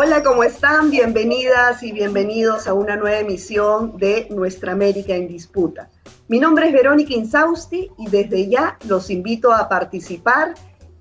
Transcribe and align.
Hola, 0.00 0.22
¿cómo 0.22 0.44
están? 0.44 0.92
Bienvenidas 0.92 1.82
y 1.82 1.90
bienvenidos 1.90 2.68
a 2.68 2.72
una 2.72 2.94
nueva 2.94 3.18
emisión 3.18 3.96
de 3.96 4.28
Nuestra 4.30 4.70
América 4.70 5.16
en 5.16 5.26
Disputa. 5.26 5.90
Mi 6.28 6.38
nombre 6.38 6.68
es 6.68 6.72
Verónica 6.72 7.14
Insausti 7.14 7.90
y 7.98 8.08
desde 8.08 8.48
ya 8.48 8.78
los 8.86 9.10
invito 9.10 9.52
a 9.52 9.68
participar 9.68 10.54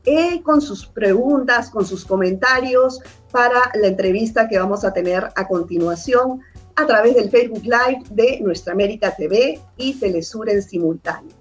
eh, 0.04 0.42
con 0.42 0.62
sus 0.62 0.88
preguntas, 0.88 1.70
con 1.70 1.86
sus 1.86 2.06
comentarios 2.06 3.00
para 3.32 3.70
la 3.76 3.86
entrevista 3.86 4.48
que 4.48 4.58
vamos 4.58 4.84
a 4.84 4.92
tener 4.92 5.30
a 5.36 5.48
continuación 5.48 6.42
a 6.76 6.88
través 6.88 7.14
del 7.14 7.30
Facebook 7.30 7.66
Live 7.66 8.02
de 8.10 8.40
Nuestra 8.42 8.74
América 8.74 9.16
TV 9.16 9.62
y 9.78 9.94
Telesur 9.94 10.50
en 10.50 10.64
simultáneo. 10.64 11.36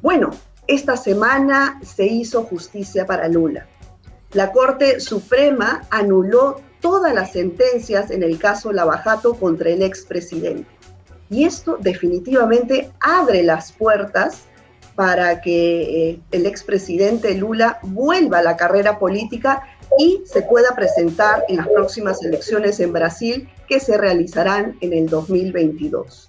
Bueno, 0.00 0.30
esta 0.66 0.96
semana 0.96 1.78
se 1.82 2.06
hizo 2.06 2.44
justicia 2.44 3.04
para 3.04 3.28
Lula. 3.28 3.66
La 4.34 4.50
Corte 4.50 4.98
Suprema 4.98 5.82
anuló 5.90 6.60
todas 6.80 7.14
las 7.14 7.32
sentencias 7.32 8.10
en 8.10 8.24
el 8.24 8.36
caso 8.36 8.72
Lavajato 8.72 9.34
contra 9.34 9.70
el 9.70 9.80
expresidente. 9.82 10.68
Y 11.30 11.44
esto 11.44 11.78
definitivamente 11.80 12.90
abre 13.00 13.44
las 13.44 13.70
puertas 13.70 14.42
para 14.96 15.40
que 15.40 16.10
eh, 16.10 16.20
el 16.32 16.46
expresidente 16.46 17.34
Lula 17.34 17.78
vuelva 17.82 18.38
a 18.38 18.42
la 18.42 18.56
carrera 18.56 18.98
política 18.98 19.62
y 19.98 20.20
se 20.24 20.42
pueda 20.42 20.74
presentar 20.74 21.44
en 21.48 21.56
las 21.56 21.68
próximas 21.68 22.22
elecciones 22.24 22.80
en 22.80 22.92
Brasil 22.92 23.48
que 23.68 23.78
se 23.78 23.96
realizarán 23.96 24.76
en 24.80 24.92
el 24.92 25.08
2022. 25.08 26.28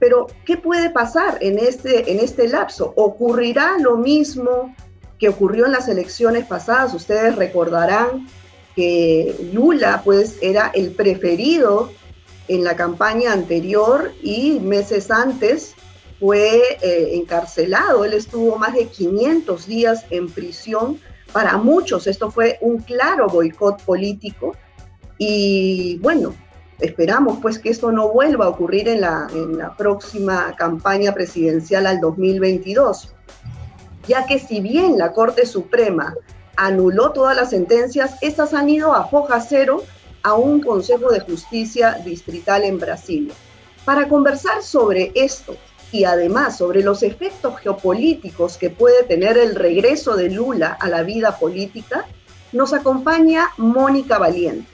Pero, 0.00 0.26
¿qué 0.44 0.56
puede 0.56 0.90
pasar 0.90 1.38
en 1.40 1.58
este, 1.58 2.10
en 2.10 2.18
este 2.18 2.48
lapso? 2.48 2.92
¿Ocurrirá 2.96 3.76
lo 3.78 3.96
mismo 3.96 4.74
que 5.20 5.28
ocurrió 5.28 5.66
en 5.66 5.72
las 5.72 5.86
elecciones 5.86 6.46
pasadas? 6.46 6.94
Ustedes 6.94 7.36
recordarán 7.36 8.26
que 8.74 9.50
Lula 9.52 10.00
pues 10.04 10.38
era 10.40 10.70
el 10.74 10.90
preferido 10.92 11.92
en 12.48 12.64
la 12.64 12.74
campaña 12.74 13.32
anterior 13.32 14.12
y 14.22 14.58
meses 14.58 15.10
antes 15.10 15.74
fue 16.18 16.78
eh, 16.82 17.10
encarcelado. 17.14 18.04
Él 18.04 18.14
estuvo 18.14 18.56
más 18.56 18.74
de 18.74 18.86
500 18.86 19.66
días 19.66 20.04
en 20.10 20.28
prisión. 20.28 20.98
Para 21.32 21.56
muchos 21.58 22.06
esto 22.06 22.30
fue 22.30 22.58
un 22.60 22.78
claro 22.78 23.28
boicot 23.28 23.82
político 23.82 24.56
y 25.16 25.98
bueno, 25.98 26.34
esperamos 26.80 27.38
pues 27.40 27.58
que 27.58 27.70
esto 27.70 27.92
no 27.92 28.08
vuelva 28.08 28.46
a 28.46 28.48
ocurrir 28.48 28.88
en 28.88 29.02
la, 29.02 29.28
en 29.32 29.58
la 29.58 29.76
próxima 29.76 30.54
campaña 30.56 31.12
presidencial 31.12 31.86
al 31.86 32.00
2022, 32.00 33.14
ya 34.06 34.26
que 34.26 34.38
si 34.38 34.60
bien 34.60 34.98
la 34.98 35.12
Corte 35.12 35.46
Suprema 35.46 36.14
anuló 36.56 37.12
todas 37.12 37.36
las 37.36 37.50
sentencias, 37.50 38.16
estas 38.20 38.54
han 38.54 38.68
ido 38.68 38.92
a 38.94 39.08
foja 39.08 39.40
cero 39.40 39.82
a 40.22 40.34
un 40.34 40.60
Consejo 40.60 41.10
de 41.10 41.20
Justicia 41.20 42.00
Distrital 42.04 42.64
en 42.64 42.78
Brasil. 42.78 43.32
Para 43.84 44.08
conversar 44.08 44.62
sobre 44.62 45.12
esto 45.14 45.56
y 45.92 46.04
además 46.04 46.58
sobre 46.58 46.82
los 46.82 47.02
efectos 47.02 47.58
geopolíticos 47.60 48.56
que 48.56 48.70
puede 48.70 49.02
tener 49.04 49.38
el 49.38 49.54
regreso 49.54 50.16
de 50.16 50.30
Lula 50.30 50.76
a 50.78 50.88
la 50.88 51.02
vida 51.02 51.38
política, 51.38 52.06
nos 52.52 52.72
acompaña 52.72 53.48
Mónica 53.56 54.18
Valiente. 54.18 54.68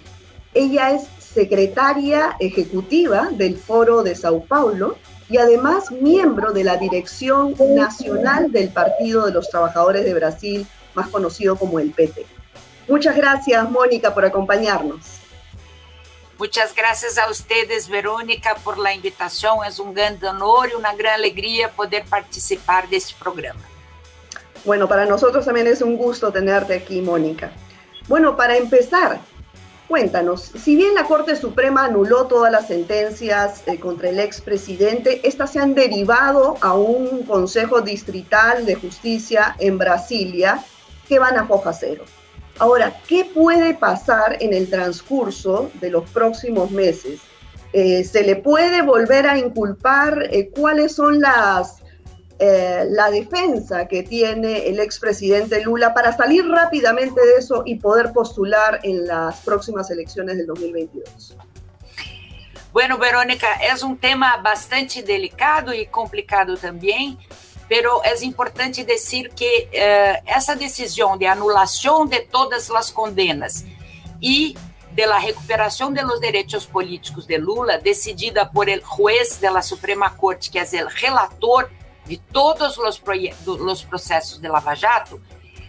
Ella 0.55 0.91
es 0.91 1.07
secretaria 1.19 2.37
ejecutiva 2.41 3.29
del 3.31 3.57
Foro 3.57 4.03
de 4.03 4.15
Sao 4.15 4.45
Paulo 4.45 4.97
y 5.29 5.39
además 5.39 5.91
miembro 5.91 6.53
de 6.53 6.65
la 6.65 6.77
Dirección 6.77 7.55
Nacional 7.75 8.53
del 8.53 8.69
Partido 8.69 9.27
de 9.27 9.33
los 9.33 9.49
Trabajadores 9.51 10.05
de 10.05 10.15
Brasil, 10.15 10.67
más 10.95 11.09
conocido 11.09 11.57
como 11.57 11.81
el 11.81 11.91
PT. 11.91 12.27
Muchas 12.89 13.17
gracias, 13.17 13.69
Mónica, 13.71 14.15
por 14.15 14.25
acompañarnos. 14.25 15.17
Muchas 16.39 16.75
gracias 16.75 17.17
a 17.17 17.31
ustedes, 17.31 17.89
Verónica, 17.89 18.55
por 18.63 18.79
la 18.79 18.93
invitación. 18.93 19.59
Es 19.67 19.79
un 19.79 19.95
gran 19.95 20.23
honor 20.23 20.69
y 20.71 20.75
una 20.75 20.95
gran 20.95 21.15
alegría 21.15 21.71
poder 21.71 22.05
participar 22.05 22.89
de 22.89 22.99
este 22.99 23.15
programa. 23.19 23.63
Bueno, 24.65 24.87
para 24.87 25.07
nosotros 25.07 25.47
también 25.47 25.67
es 25.67 25.81
un 25.81 25.97
gusto 25.97 26.31
tenerte 26.31 26.75
aquí, 26.75 27.01
Mónica. 27.01 27.51
Bueno, 28.07 28.37
para 28.37 28.57
empezar, 28.57 29.19
Cuéntanos, 29.89 30.43
si 30.43 30.75
bien 30.75 30.95
la 30.95 31.05
Corte 31.05 31.37
Suprema 31.37 31.85
anuló 31.85 32.27
todas 32.27 32.51
las 32.51 32.67
sentencias 32.67 33.63
eh, 33.67 33.79
contra 33.79 34.09
el 34.09 34.19
expresidente, 34.19 35.21
estas 35.27 35.53
se 35.53 35.61
han 35.61 35.75
derivado 35.75 36.57
a 36.61 36.75
un 36.75 37.23
Consejo 37.23 37.81
Distrital 37.83 38.67
de 38.67 38.75
Justicia 38.75 39.55
en 39.61 39.79
Brasilia 39.79 40.65
que 41.09 41.21
van 41.21 41.39
a 41.39 41.47
foja 41.47 41.73
cero. 41.73 42.05
Ahora, 42.59 43.01
¿qué 43.07 43.25
puede 43.27 43.75
pasar 43.75 44.39
en 44.41 44.55
el 44.55 44.69
transcurso 44.69 45.71
de 45.75 45.91
los 45.91 46.11
próximos 46.11 46.73
meses? 46.73 47.21
Eh, 47.73 48.03
¿Se 48.03 48.25
le 48.25 48.35
puede 48.35 48.83
volver 48.83 49.27
a 49.29 49.39
inculpar? 49.39 50.29
Eh, 50.33 50.51
¿Cuáles 50.51 50.97
son 50.97 51.21
las 51.21 51.83
eh, 52.39 52.87
la 52.91 53.11
defensa 53.11 53.89
que 53.89 54.03
tiene 54.03 54.69
el 54.69 54.79
expresidente 54.79 55.63
Lula 55.63 55.95
para 55.95 56.15
salir 56.15 56.47
rápidamente 56.47 57.19
de 57.19 57.37
eso 57.39 57.63
y 57.65 57.77
poder 57.77 58.13
postular 58.13 58.81
en 58.83 59.07
las 59.07 59.41
próximas 59.41 59.91
elecciones 59.91 60.37
del 60.37 60.47
2022? 60.47 61.37
Bueno, 62.73 62.99
Verónica, 62.99 63.55
es 63.55 63.83
un 63.83 63.97
tema 63.97 64.37
bastante 64.37 65.03
delicado 65.03 65.73
y 65.73 65.87
complicado 65.87 66.59
también, 66.59 67.17
pero 67.71 68.05
es 68.05 68.23
importante 68.23 68.85
decir 68.85 69.31
que 69.31 69.71
eh, 69.73 70.21
esa 70.27 70.55
decisión 70.55 71.19
de 71.19 71.29
anulación 71.29 72.11
de 72.11 72.21
todas 72.21 72.69
las 72.69 72.93
condenas 72.93 73.65
y 74.21 74.59
de 74.95 75.07
la 75.07 75.19
recuperación 75.21 75.95
de 75.95 76.03
los 76.03 76.21
derechos 76.21 76.67
políticos 76.67 77.27
de 77.27 77.39
Lula, 77.39 77.79
decidida 77.79 78.51
por 78.51 78.69
el 78.69 78.83
juez 78.83 79.41
de 79.41 79.51
la 79.51 79.63
Suprema 79.63 80.15
Corte, 80.15 80.49
que 80.53 80.61
es 80.61 80.75
el 80.75 80.91
relator 80.91 81.71
de 82.07 82.19
todos 82.19 82.79
os, 82.79 83.03
os 83.47 83.83
processos 83.83 84.41
de 84.41 84.49
Lava 84.49 84.75
Jato, 84.75 85.21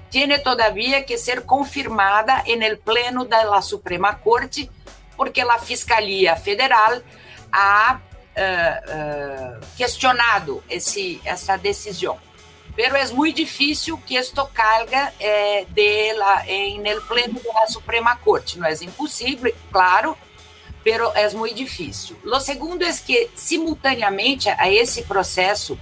tiene 0.09 0.39
todavía 0.39 1.05
que 1.05 1.17
ser 1.17 1.45
confirmada 1.45 2.43
en 2.45 2.63
el 2.63 2.77
pleno 2.77 3.25
de 3.25 3.43
la 3.43 3.61
Suprema 3.61 4.19
Corte, 4.19 4.69
porque 5.15 5.43
la 5.43 5.57
Fiscalía 5.57 6.35
Federal 6.35 7.03
ha 7.51 7.99
uh, 7.99 9.59
uh, 9.59 9.65
questionado 9.75 10.63
esse, 10.69 11.19
essa 11.25 11.57
decisão. 11.57 12.17
Pero 12.75 12.95
é 12.95 13.07
muito 13.07 13.37
difícil 13.37 13.97
que 14.05 14.15
esto 14.15 14.47
caiga 14.53 15.11
eh, 15.19 15.65
de 15.71 16.13
la, 16.13 16.47
en 16.47 16.85
el 16.85 17.01
pleno 17.01 17.41
da 17.41 17.65
Suprema 17.65 18.15
Corte. 18.17 18.59
Não 18.59 18.67
é 18.67 18.73
impossível, 18.83 19.51
claro, 19.71 20.15
pero 20.83 21.11
é 21.15 21.27
muito 21.31 21.55
difícil. 21.55 22.15
O 22.23 22.39
segundo 22.39 22.83
é 22.83 22.93
que, 22.93 23.31
simultaneamente 23.33 24.47
a 24.47 24.71
esse 24.71 25.01
processo, 25.01 25.75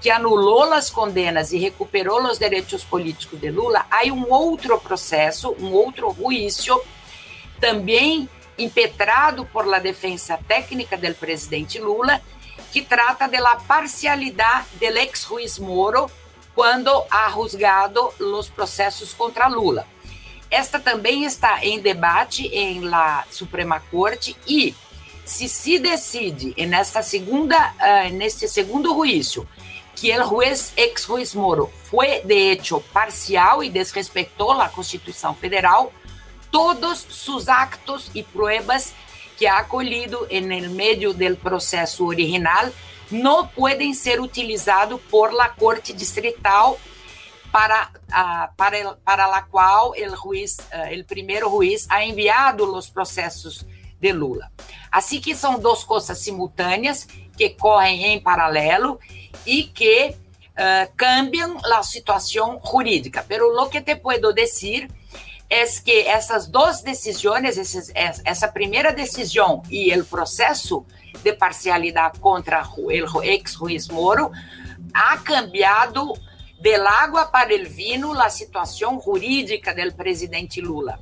que 0.00 0.10
anulou 0.10 0.72
as 0.72 0.90
condenas 0.90 1.52
e 1.52 1.58
recuperou 1.58 2.22
os 2.24 2.38
direitos 2.38 2.84
políticos 2.84 3.40
de 3.40 3.50
Lula, 3.50 3.84
há 3.90 4.04
um 4.12 4.30
outro 4.30 4.78
processo, 4.80 5.54
um 5.58 5.72
outro 5.72 6.14
juízo, 6.14 6.80
também 7.60 8.28
impetrado 8.56 9.44
por 9.46 9.66
la 9.66 9.78
defensa 9.78 10.38
técnica 10.46 10.96
do 10.96 11.12
presidente 11.14 11.78
Lula, 11.78 12.20
que 12.72 12.82
trata 12.82 13.26
da 13.26 13.56
parcialidade 13.56 14.66
do 14.78 14.84
ex-juiz 14.84 15.58
Moro 15.58 16.10
quando 16.54 16.90
ha 17.10 17.30
juzgado 17.30 18.12
os 18.18 18.48
processos 18.48 19.12
contra 19.14 19.48
Lula. 19.48 19.86
Esta 20.50 20.78
também 20.78 21.24
está 21.24 21.64
em 21.64 21.78
debate 21.80 22.46
em 22.48 22.80
la 22.80 23.24
Suprema 23.30 23.80
Corte 23.90 24.36
e 24.46 24.74
se 25.24 25.48
se 25.48 25.78
decide 25.78 26.54
nesta 26.66 27.02
segunda, 27.02 27.74
uh, 27.74 28.12
neste 28.14 28.48
segundo 28.48 28.94
juízo 28.94 29.46
que 30.00 30.12
el 30.12 30.22
juez, 30.22 30.72
ex 30.76 31.06
juez 31.06 31.34
Moro, 31.34 31.70
fue 31.84 32.22
de 32.24 32.52
hecho 32.52 32.80
parcial 32.92 33.64
y 33.64 33.70
desrespetó 33.70 34.54
la 34.54 34.70
Constitución 34.70 35.36
Federal, 35.36 35.88
todos 36.50 36.98
sus 36.98 37.48
actos 37.48 38.10
y 38.14 38.22
pruebas 38.22 38.92
que 39.38 39.48
ha 39.48 39.58
acolhido 39.58 40.26
en 40.30 40.52
el 40.52 40.70
medio 40.70 41.12
del 41.12 41.36
proceso 41.36 42.06
original 42.06 42.72
no 43.10 43.50
pueden 43.54 43.94
ser 43.94 44.20
utilizados 44.20 45.00
por 45.10 45.32
la 45.32 45.54
Corte 45.54 45.92
Distrital 45.92 46.74
para, 47.50 47.90
uh, 48.08 48.54
para, 48.56 48.78
el, 48.78 48.88
para 49.04 49.26
la 49.28 49.46
cual 49.46 49.92
el 49.96 50.14
juiz, 50.14 50.58
uh, 50.72 50.88
el 50.90 51.04
primeiro 51.04 51.48
juiz 51.48 51.86
ha 51.88 52.04
enviado 52.04 52.66
los 52.66 52.90
processos 52.90 53.64
de 54.00 54.12
Lula. 54.12 54.50
Assim 54.90 55.20
que 55.20 55.34
são 55.34 55.58
duas 55.58 55.84
coisas 55.84 56.18
simultâneas 56.18 57.06
que 57.36 57.50
correm 57.50 58.04
em 58.04 58.20
paralelo 58.20 58.98
y 59.46 59.64
que 59.64 60.14
uh, 60.58 60.90
cambian 60.96 61.56
la 61.64 61.82
situación 61.82 62.58
jurídica. 62.58 63.24
Pero 63.26 63.52
lo 63.52 63.68
que 63.68 63.80
te 63.80 63.96
puedo 63.96 64.32
decir 64.32 64.90
es 65.48 65.80
que 65.80 66.08
essas 66.08 66.48
duas 66.48 66.82
decisões, 66.82 67.56
essa 68.24 68.48
primeira 68.48 68.92
decisão 68.92 69.62
e 69.70 69.96
o 69.98 70.04
processo 70.04 70.84
de 71.22 71.32
parcialidade 71.32 72.18
contra 72.20 72.68
o 72.76 72.90
ex-juiz 73.22 73.88
Moro, 73.88 74.30
ha 74.92 75.16
cambiado 75.18 76.12
del 76.60 76.86
água 76.86 77.26
para 77.26 77.54
el 77.54 77.66
vino 77.66 78.12
a 78.20 78.28
situação 78.28 79.00
jurídica 79.00 79.74
do 79.74 79.94
presidente 79.94 80.60
Lula. 80.60 81.00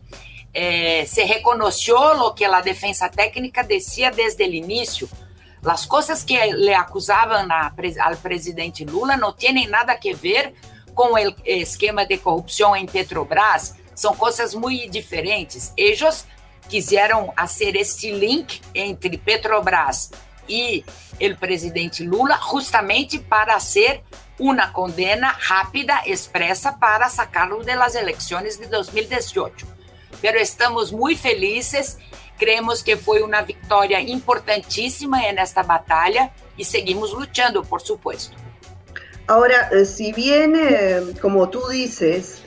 Eh, 0.59 1.07
se 1.07 1.27
reconoció 1.27 2.15
lo 2.15 2.35
que 2.35 2.49
la 2.49 2.63
defensa 2.63 3.11
técnica 3.11 3.63
decía 3.63 4.11
desde 4.11 4.47
el 4.47 4.55
inicio. 4.55 5.07
Las 5.61 5.87
cosas 5.87 6.25
que 6.25 6.51
le 6.55 6.75
acusaban 6.75 7.53
a, 7.53 7.75
al 8.01 8.17
presidente 8.17 8.83
Lula 8.87 9.19
no 9.19 9.35
tienen 9.35 9.71
nada 9.71 10.01
que 10.01 10.15
ver 10.15 10.55
com 10.95 11.13
o 11.13 11.19
esquema 11.45 12.07
de 12.07 12.17
corrupção 12.17 12.75
em 12.75 12.87
Petrobras, 12.87 13.75
são 13.95 14.17
coisas 14.17 14.55
muito 14.55 14.91
diferentes. 14.91 15.75
Eles 15.77 16.27
quiseram 16.71 17.35
fazer 17.37 17.77
este 17.77 18.11
link 18.11 18.63
entre 18.75 19.19
Petrobras 19.19 20.11
e 20.49 20.87
o 21.21 21.37
presidente 21.37 22.03
Lula 22.03 22.41
justamente 22.51 23.19
para 23.19 23.61
ser 23.61 24.03
uma 24.39 24.69
condena 24.69 25.37
rápida, 25.39 26.01
expressa, 26.07 26.73
para 26.73 27.11
sacá-lo 27.11 27.63
das 27.63 27.95
eleições 27.95 28.57
de 28.57 28.65
2018. 28.69 29.76
Pero 30.21 30.39
estamos 30.39 30.93
muito 30.93 31.21
felizes, 31.21 31.99
creemos 32.39 32.83
que 32.83 32.97
foi 32.97 33.23
uma 33.23 33.43
vitória 33.43 34.01
importantíssima 34.01 35.19
nesta 35.33 35.63
batalha 35.63 36.31
e 36.59 36.65
seguimos 36.65 37.13
lutando, 37.13 37.63
por 37.63 37.81
supuesto. 37.81 38.37
Ahora, 39.29 39.71
eh, 39.73 39.85
si 39.85 40.13
bien, 40.13 40.55
eh, 40.57 41.03
como 41.21 41.49
tú 41.49 41.67
dices, 41.69 42.43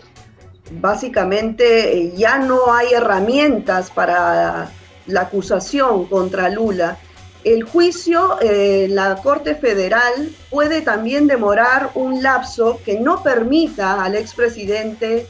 básicamente 0.71 1.91
eh, 1.91 2.13
ya 2.15 2.39
no 2.39 2.73
hay 2.73 2.93
herramientas 2.93 3.91
para 3.91 4.71
la 5.05 5.21
acusación 5.21 6.05
contra 6.05 6.49
Lula, 6.49 6.97
el 7.43 7.63
juicio 7.63 8.37
en 8.41 8.95
la 8.95 9.15
Corte 9.15 9.55
Federal 9.55 10.29
puede 10.49 10.81
también 10.81 11.27
demorar 11.27 11.91
un 11.95 12.21
lapso 12.21 12.79
que 12.85 12.99
no 12.99 13.23
permita 13.23 14.03
al 14.03 14.15
expresidente 14.15 15.25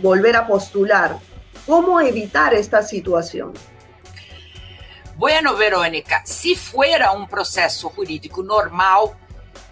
volver 0.00 0.36
a 0.36 0.46
postular. 0.46 1.18
¿Cómo 1.68 2.00
evitar 2.00 2.54
esta 2.54 2.82
situación? 2.82 3.52
Bueno, 5.16 5.54
Verónica, 5.54 6.22
si 6.24 6.56
fuera 6.56 7.12
un 7.12 7.28
proceso 7.28 7.90
jurídico 7.90 8.42
normal, 8.42 9.14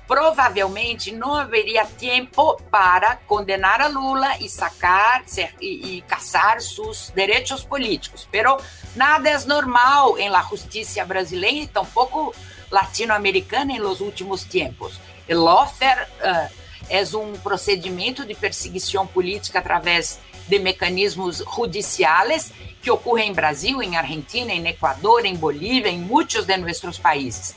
provavelmente 0.06 1.10
não 1.10 1.34
haveria 1.34 1.86
tempo 1.86 2.60
para 2.70 3.16
condenar 3.26 3.80
a 3.80 3.86
Lula 3.86 4.36
e 4.40 4.46
sacar 4.46 5.24
e, 5.58 5.96
e 5.96 6.02
caçar 6.02 6.60
seus 6.60 7.10
direitos 7.16 7.64
políticos. 7.64 8.28
Pero 8.30 8.58
nada 8.94 9.30
é 9.30 9.38
normal 9.46 10.18
em 10.18 10.28
la 10.28 10.42
justiça 10.42 11.02
brasileira 11.02 11.64
e 11.64 11.66
tampouco 11.66 12.34
latino-americana 12.70 13.72
em 13.72 13.78
los 13.78 14.02
últimos 14.02 14.44
tempos. 14.44 15.00
O 15.30 15.34
lawfare 15.34 16.02
uh, 16.20 16.66
é 16.90 17.16
um 17.16 17.32
procedimento 17.38 18.26
de 18.26 18.34
perseguição 18.34 19.06
política 19.06 19.60
através 19.60 20.20
de 20.48 20.58
mecanismos 20.58 21.42
judiciais 21.44 22.52
que 22.82 22.90
ocorrem 22.90 23.30
em 23.30 23.32
Brasil, 23.32 23.82
em 23.82 23.96
Argentina, 23.96 24.52
em 24.52 24.66
Equador, 24.66 25.26
em 25.26 25.34
Bolívia, 25.34 25.90
em 25.90 25.98
muitos 25.98 26.46
de 26.46 26.56
nossos 26.56 26.98
países. 26.98 27.54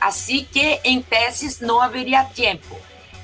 Así 0.00 0.44
que 0.44 0.80
en 0.84 1.02
tesis 1.02 1.60
no 1.60 1.80
habría 1.80 2.24
tiempo. 2.24 2.76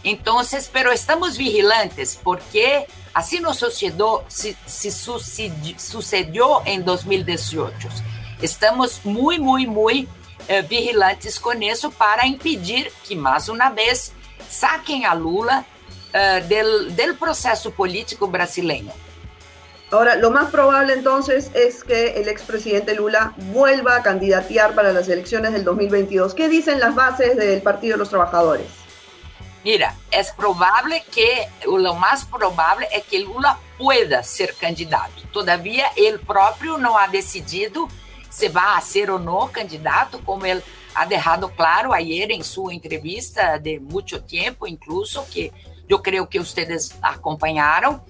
Entonces, 0.05 0.71
pero 0.73 0.91
estamos 0.93 1.37
vigilantes 1.37 2.19
porque 2.23 2.87
así 3.15 3.41
nos 3.41 3.59
sucedió, 3.59 4.25
si, 4.29 4.57
si 4.67 4.91
sucedió 4.91 6.63
en 6.65 6.85
2018. 6.85 7.89
Estamos 8.41 9.01
muy, 9.05 9.39
muy, 9.39 9.67
muy 9.67 10.09
eh, 10.49 10.63
vigilantes 10.63 11.39
con 11.39 11.63
eso 11.63 11.91
para 11.91 12.27
impedir 12.27 12.93
que 13.07 13.15
más 13.15 13.49
una 13.49 13.71
vez 13.71 14.13
saquen 14.49 15.07
a 15.07 15.15
Lula 15.15 15.65
uh, 16.15 16.47
del, 16.49 16.95
del 16.95 17.17
proceso 17.17 17.71
político 17.71 18.29
brasileño. 18.29 18.93
Ahora, 19.91 20.17
lo 20.17 20.31
más 20.31 20.51
probable 20.51 20.95
entonces 20.95 21.51
es 21.53 21.85
que 21.85 22.21
el 22.21 22.29
expresidente 22.29 22.95
Lula 22.95 23.35
vuelva 23.53 23.97
a 23.97 24.03
candidatear 24.03 24.75
para 24.75 24.91
las 24.93 25.09
elecciones 25.09 25.53
del 25.53 25.65
2022. 25.65 26.33
¿Qué 26.33 26.49
dicen 26.49 26.81
las 26.81 26.95
bases 26.95 27.37
del 27.37 27.61
Partido 27.61 27.95
de 27.95 27.99
los 27.99 28.09
Trabajadores? 28.09 28.67
Mira, 29.65 29.95
es 30.11 30.33
probable 30.33 31.05
que, 31.15 31.47
lo 31.67 31.95
más 31.95 32.25
probable 32.25 32.89
es 32.91 33.05
que 33.05 33.21
Lula 33.21 33.59
pueda 33.79 34.23
ser 34.23 34.55
candidato. 34.55 35.23
Todavía 35.31 35.87
él 35.95 36.19
propio 36.21 36.79
no 36.79 36.99
ha 36.99 37.07
decidido 37.09 37.89
se 38.33 38.49
va 38.49 38.77
a 38.77 38.81
ser 38.81 39.11
o 39.11 39.19
no 39.19 39.51
candidato, 39.53 40.25
como 40.25 40.47
él 40.47 40.63
ha 40.95 41.05
dejado 41.05 41.51
claro 41.51 41.93
ayer 41.93 42.33
en 42.33 42.43
su 42.43 42.71
entrevista 42.71 43.59
de 43.59 43.79
mucho 43.79 44.25
tiempo, 44.25 44.67
incluso, 44.67 45.27
que 45.33 45.53
yo 45.93 46.01
creo 46.01 46.27
que 46.27 46.41
ustedes 46.41 46.97
acompañaron. 47.03 48.03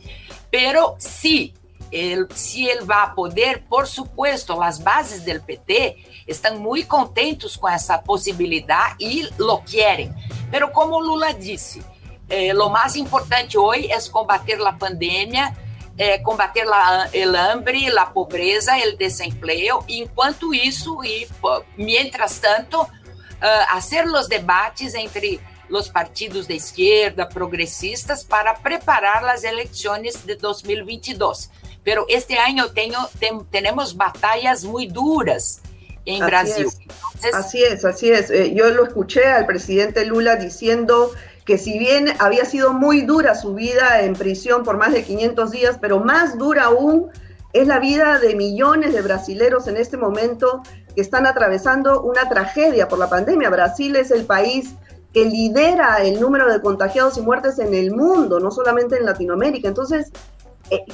Pero 0.51 0.95
sí, 0.99 1.53
Ele, 1.91 2.27
se 2.35 2.65
ele 2.65 2.87
vai 2.87 3.13
poder, 3.15 3.65
por 3.69 3.87
supuesto, 3.87 4.63
as 4.63 4.79
bases 4.79 5.23
do 5.27 5.39
PT 5.43 5.99
estão 6.27 6.59
muito 6.59 6.89
contentes 6.89 7.55
com 7.55 7.69
essa 7.69 7.99
possibilidade 7.99 8.97
e 8.99 9.29
lo 9.37 9.59
querem. 9.63 10.11
Pero 10.51 10.71
como 10.71 10.99
Lula 10.99 11.35
disse, 11.35 11.85
eh, 12.31 12.55
o 12.55 12.71
mais 12.71 12.97
importante 12.97 13.59
hoje 13.59 13.93
é 13.93 14.01
combater 14.09 14.59
a 14.63 14.73
pandemia, 14.73 15.55
eh, 15.99 16.17
combater 16.21 16.67
el 17.13 17.37
hambre, 17.37 17.87
a 17.99 18.07
pobreza, 18.07 18.73
o 18.75 18.97
desemprego. 18.97 19.85
Enquanto 19.87 20.55
isso, 20.55 21.05
e 21.05 21.29
mientras 21.77 22.39
tanto, 22.39 22.81
uh, 23.43 23.67
fazer 23.69 24.07
os 24.07 24.29
debates 24.29 24.95
entre 24.95 25.41
os 25.73 25.89
partidos 25.89 26.47
de 26.47 26.57
esquerda, 26.57 27.29
progressistas, 27.29 28.23
para 28.25 28.55
preparar 28.55 29.25
as 29.25 29.45
eleições 29.45 30.25
de 30.25 30.37
2022. 30.37 31.51
pero 31.85 32.07
este 32.09 32.39
año 32.39 32.71
tengo, 32.71 32.99
tenemos 33.51 33.97
batallas 33.97 34.65
muy 34.65 34.87
duras 34.87 35.61
en 36.05 36.25
Brasil. 36.25 36.67
así 37.33 37.63
es, 37.63 37.85
así 37.85 38.11
es. 38.11 38.31
Eh, 38.31 38.55
yo 38.55 38.71
lo 38.71 38.85
escuché 38.85 39.27
al 39.27 39.47
presidente 39.47 40.05
Lula 40.05 40.37
diciendo 40.37 41.13
que 41.45 41.59
si 41.59 41.79
bien 41.79 42.13
había 42.19 42.45
sido 42.45 42.73
muy 42.73 43.03
dura 43.03 43.35
su 43.35 43.55
vida 43.55 44.03
en 44.03 44.15
prisión 44.15 44.63
por 44.63 44.77
más 44.77 44.93
de 44.93 45.03
500 45.03 45.51
días, 45.51 45.79
pero 45.81 46.01
más 46.01 46.39
dura 46.39 46.65
aún 46.65 47.11
es 47.53 47.67
la 47.67 47.79
vida 47.79 48.19
de 48.19 48.35
millones 48.35 48.95
de 48.95 49.03
brasileros 49.03 49.67
en 49.67 49.77
este 49.77 49.97
momento 49.97 50.63
que 50.95 51.01
están 51.01 51.27
atravesando 51.27 52.03
una 52.03 52.29
tragedia 52.29 52.89
por 52.89 52.99
la 52.99 53.11
pandemia. 53.11 53.51
Brasil 53.51 53.97
es 53.97 54.11
el 54.11 54.25
país 54.25 54.75
que 55.13 55.25
lidera 55.25 56.03
el 56.03 56.21
número 56.21 56.51
de 56.51 56.61
contagiados 56.61 57.19
y 57.19 57.21
muertes 57.21 57.59
en 57.59 57.75
el 57.75 57.93
mundo, 57.93 58.41
no 58.41 58.51
solamente 58.51 58.97
en 58.97 59.05
Latinoamérica. 59.05 59.69
Entonces, 59.69 60.11
eh, 60.71 60.85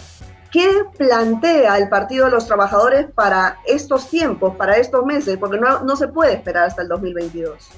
¿Qué 0.50 0.66
plantea 0.96 1.76
el 1.76 1.90
Partido 1.90 2.24
de 2.24 2.30
los 2.30 2.46
Trabajadores 2.46 3.06
para 3.14 3.58
estos 3.66 4.08
tiempos, 4.08 4.56
para 4.56 4.78
estos 4.78 5.04
meses? 5.04 5.36
Porque 5.36 5.58
no, 5.58 5.80
no 5.80 5.94
se 5.94 6.08
puede 6.08 6.32
esperar 6.32 6.64
hasta 6.64 6.82
el 6.82 6.88
2022. 6.88 7.68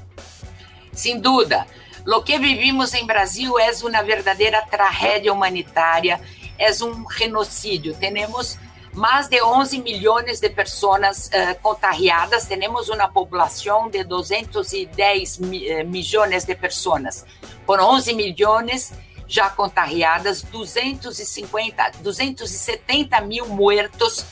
Sin 0.92 1.20
duda. 1.20 1.66
Lo 2.04 2.22
que 2.24 2.38
vivimos 2.38 2.94
em 2.94 3.06
Brasil 3.06 3.58
é 3.58 3.70
uma 3.84 4.02
verdadeira 4.02 4.64
tragédia 4.70 5.32
humanitária, 5.32 6.20
é 6.58 6.70
um 6.84 7.10
genocídio. 7.10 7.94
Temos 7.94 8.56
mais 8.92 9.28
de 9.28 9.42
11 9.42 9.80
milhões 9.80 10.40
de 10.40 10.50
pessoas 10.50 11.28
uh, 11.28 11.60
contagiadas, 11.62 12.46
temos 12.46 12.88
uma 12.88 13.08
população 13.08 13.88
de 13.88 14.02
210 14.04 15.38
mi 15.38 15.84
milhões 15.84 16.44
de 16.44 16.54
pessoas. 16.54 17.24
Por 17.64 17.80
11 17.80 18.14
milhões, 18.14 18.92
já 19.30 19.48
contagiadas, 19.48 20.42
250, 20.42 21.92
270 22.00 23.20
mil 23.20 23.46
muertos. 23.46 24.24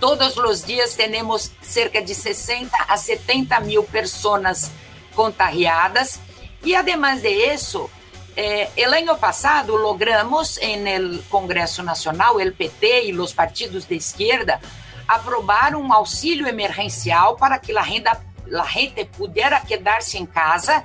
Todos 0.00 0.36
os 0.36 0.64
dias 0.64 0.94
temos 0.94 1.52
cerca 1.62 2.02
de 2.02 2.14
60 2.14 2.76
a 2.88 2.96
70 2.96 3.60
mil 3.60 3.84
pessoas 3.84 4.72
contagiadas. 5.14 6.18
E, 6.64 6.74
además 6.74 7.22
de 7.22 7.30
isso, 7.30 7.88
eh, 8.36 8.70
el 8.76 8.94
año 8.94 9.16
pasado 9.18 9.76
logramos 9.76 10.58
en 10.58 10.86
el 10.86 11.22
Congreso 11.28 11.82
Nacional, 11.82 12.40
el 12.40 12.52
PT 12.52 13.04
y 13.04 13.12
los 13.12 13.34
partidos 13.34 13.88
de 13.88 13.96
izquierda, 13.96 14.60
aprobar 15.06 15.74
um 15.74 15.92
auxílio 15.92 16.46
emergencial 16.46 17.36
para 17.36 17.58
que 17.58 17.76
a 17.76 17.82
renda, 17.82 18.20
a 18.58 18.64
gente 18.64 19.04
pudesse 19.04 19.66
quedar-se 19.66 20.18
em 20.18 20.26
casa 20.26 20.84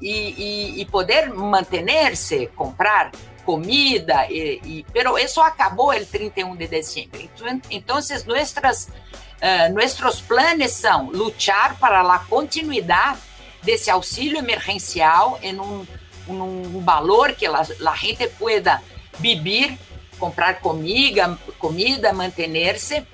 e, 0.00 0.34
e, 0.78 0.80
e 0.80 0.86
poder 0.86 1.28
manter-se, 1.30 2.46
comprar 2.56 3.12
comida, 3.44 4.26
e, 4.30 4.60
e, 4.64 4.86
pero 4.92 5.18
eso 5.18 5.42
acabou 5.42 5.92
el 5.92 6.06
31 6.06 6.56
de 6.56 6.66
dezembro. 6.66 7.20
Então, 7.20 7.60
então 7.70 7.98
nuestras, 8.26 8.84
uh, 8.84 9.72
nuestros 9.72 10.20
planes 10.20 10.72
são 10.72 11.10
lutar 11.10 11.76
para 11.78 12.00
a 12.00 12.18
continuidade 12.20 13.20
desse 13.62 13.90
auxílio 13.90 14.38
emergencial 14.38 15.38
em 15.42 15.58
um, 15.60 15.86
um 16.30 16.80
valor 16.82 17.32
que 17.32 17.46
a, 17.46 17.60
a 17.60 17.96
gente 17.96 18.26
pueda 18.28 18.82
vivir, 19.18 19.78
comprar 20.18 20.60
comida, 20.60 21.38
comida 21.58 22.12
manter-se, 22.12 23.06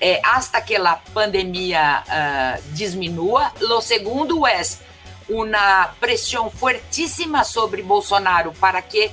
eh, 0.00 0.20
hasta 0.24 0.60
que 0.60 0.76
a 0.76 0.96
pandemia 1.14 2.02
uh, 2.02 2.62
diminua. 2.72 3.52
O 3.60 3.80
segundo 3.80 4.46
é 4.46 4.60
uma 5.28 5.88
pressão 6.00 6.50
fortíssima 6.50 7.44
sobre 7.44 7.82
Bolsonaro 7.82 8.52
para 8.60 8.82
que 8.82 9.10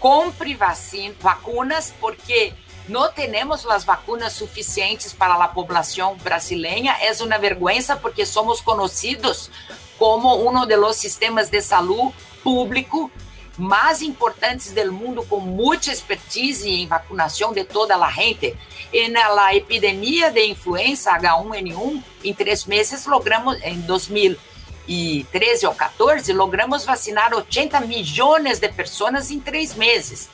compre 0.00 0.54
vacina, 0.54 1.14
vacunas, 1.20 1.92
porque 2.00 2.52
não 2.88 3.12
temos 3.12 3.66
as 3.66 3.84
vacunas 3.84 4.32
suficientes 4.32 5.12
para 5.12 5.34
a 5.34 5.48
população 5.48 6.16
brasileira. 6.16 6.96
É 7.00 7.12
uma 7.22 7.38
vergonha 7.38 7.96
porque 8.00 8.24
somos 8.24 8.60
conhecidos 8.60 9.50
como 9.98 10.48
um 10.48 10.66
dos 10.66 10.96
sistemas 10.96 11.48
de 11.50 11.60
saúde 11.60 12.14
público 12.46 13.10
mais 13.58 14.02
importantes 14.02 14.70
do 14.70 14.92
mundo, 14.92 15.24
com 15.24 15.40
muita 15.40 15.90
expertise 15.90 16.70
em 16.70 16.86
vacunação 16.86 17.52
de 17.52 17.64
toda 17.64 17.96
a 17.96 18.08
gente. 18.08 18.56
E 18.92 19.08
na 19.08 19.52
epidemia 19.52 20.30
de 20.30 20.46
influenza 20.46 21.10
H1N1, 21.18 22.00
em 22.22 22.32
três 22.32 22.64
meses, 22.64 23.04
logramos, 23.04 23.60
em 23.64 23.80
2013 23.80 25.66
ou 25.66 25.74
14, 25.74 26.32
logramos 26.32 26.84
vacinar 26.84 27.34
80 27.34 27.80
milhões 27.80 28.60
de 28.60 28.68
pessoas 28.68 29.32
em 29.32 29.40
três 29.40 29.74
meses. 29.74 30.28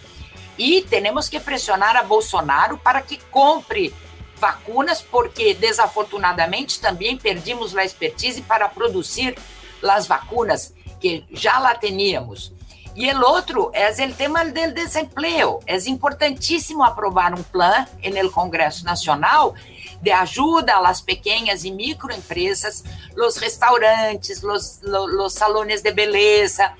E 0.59 0.83
temos 0.83 1.31
que 1.31 1.40
pressionar 1.40 1.97
a 1.97 2.02
Bolsonaro 2.02 2.76
para 2.76 3.00
que 3.00 3.16
compre 3.31 3.95
vacunas, 4.37 5.00
porque 5.00 5.54
desafortunadamente 5.54 6.78
também 6.78 7.16
perdimos 7.16 7.75
a 7.75 7.83
expertise 7.87 8.42
para 8.42 8.69
produzir 8.69 9.35
as 9.83 10.07
vacunas 10.07 10.75
que 11.02 11.25
já 11.32 11.59
lá 11.59 11.75
teníamos. 11.75 12.52
E 12.94 13.11
o 13.11 13.21
outro 13.26 13.71
é 13.75 13.90
o 13.90 14.14
tema 14.14 14.44
do 14.44 14.73
desemprego. 14.73 15.61
É 15.66 15.76
importantíssimo 15.88 16.85
aprovar 16.85 17.35
um 17.35 17.42
plano 17.42 17.88
no 18.23 18.30
Congresso 18.30 18.85
Nacional 18.85 19.54
de 20.00 20.11
ajuda 20.11 20.76
às 20.78 21.00
pequenas 21.00 21.64
e 21.64 21.71
microempresas, 21.71 22.85
os 23.16 23.37
restaurantes, 23.37 24.42
os 24.42 25.32
salones 25.32 25.80
de 25.80 25.92
beleza, 25.92 26.73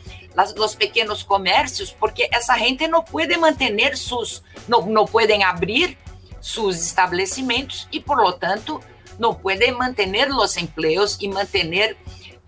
os 0.57 0.75
pequenos 0.75 1.23
comércios, 1.23 1.93
porque 1.93 2.29
essa 2.33 2.57
gente 2.59 2.87
não 2.89 3.03
pode 3.03 3.37
manter 3.37 3.97
seus, 3.97 4.43
não 4.69 5.05
podem 5.07 5.45
abrir 5.45 5.97
seus 6.41 6.85
estabelecimentos 6.85 7.87
e, 7.93 8.01
por 8.01 8.19
lo 8.19 8.33
tanto, 8.33 8.81
não 9.19 9.35
podem 9.35 9.73
manter 9.73 10.29
os 10.31 10.57
empregos 10.57 11.17
e 11.21 11.29
manter 11.29 11.97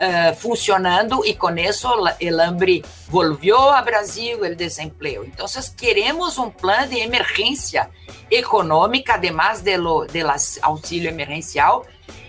uh, 0.04 0.34
funcionando 0.36 1.24
e 1.24 1.34
com 1.34 1.56
isso 1.56 1.88
o 1.88 2.40
hambre 2.40 2.84
volvió 3.08 3.70
a 3.70 3.82
Brasil 3.82 4.38
o 4.40 4.54
desemprego. 4.54 5.24
Então, 5.24 5.46
queremos 5.76 6.38
um 6.38 6.50
plano 6.50 6.88
de 6.88 6.98
emergência 6.98 7.88
econômica, 8.30 9.14
además 9.14 9.60
de 9.60 9.76
lo, 9.76 10.06
de 10.06 10.22
auxílio 10.62 11.08
emergencial, 11.08 11.86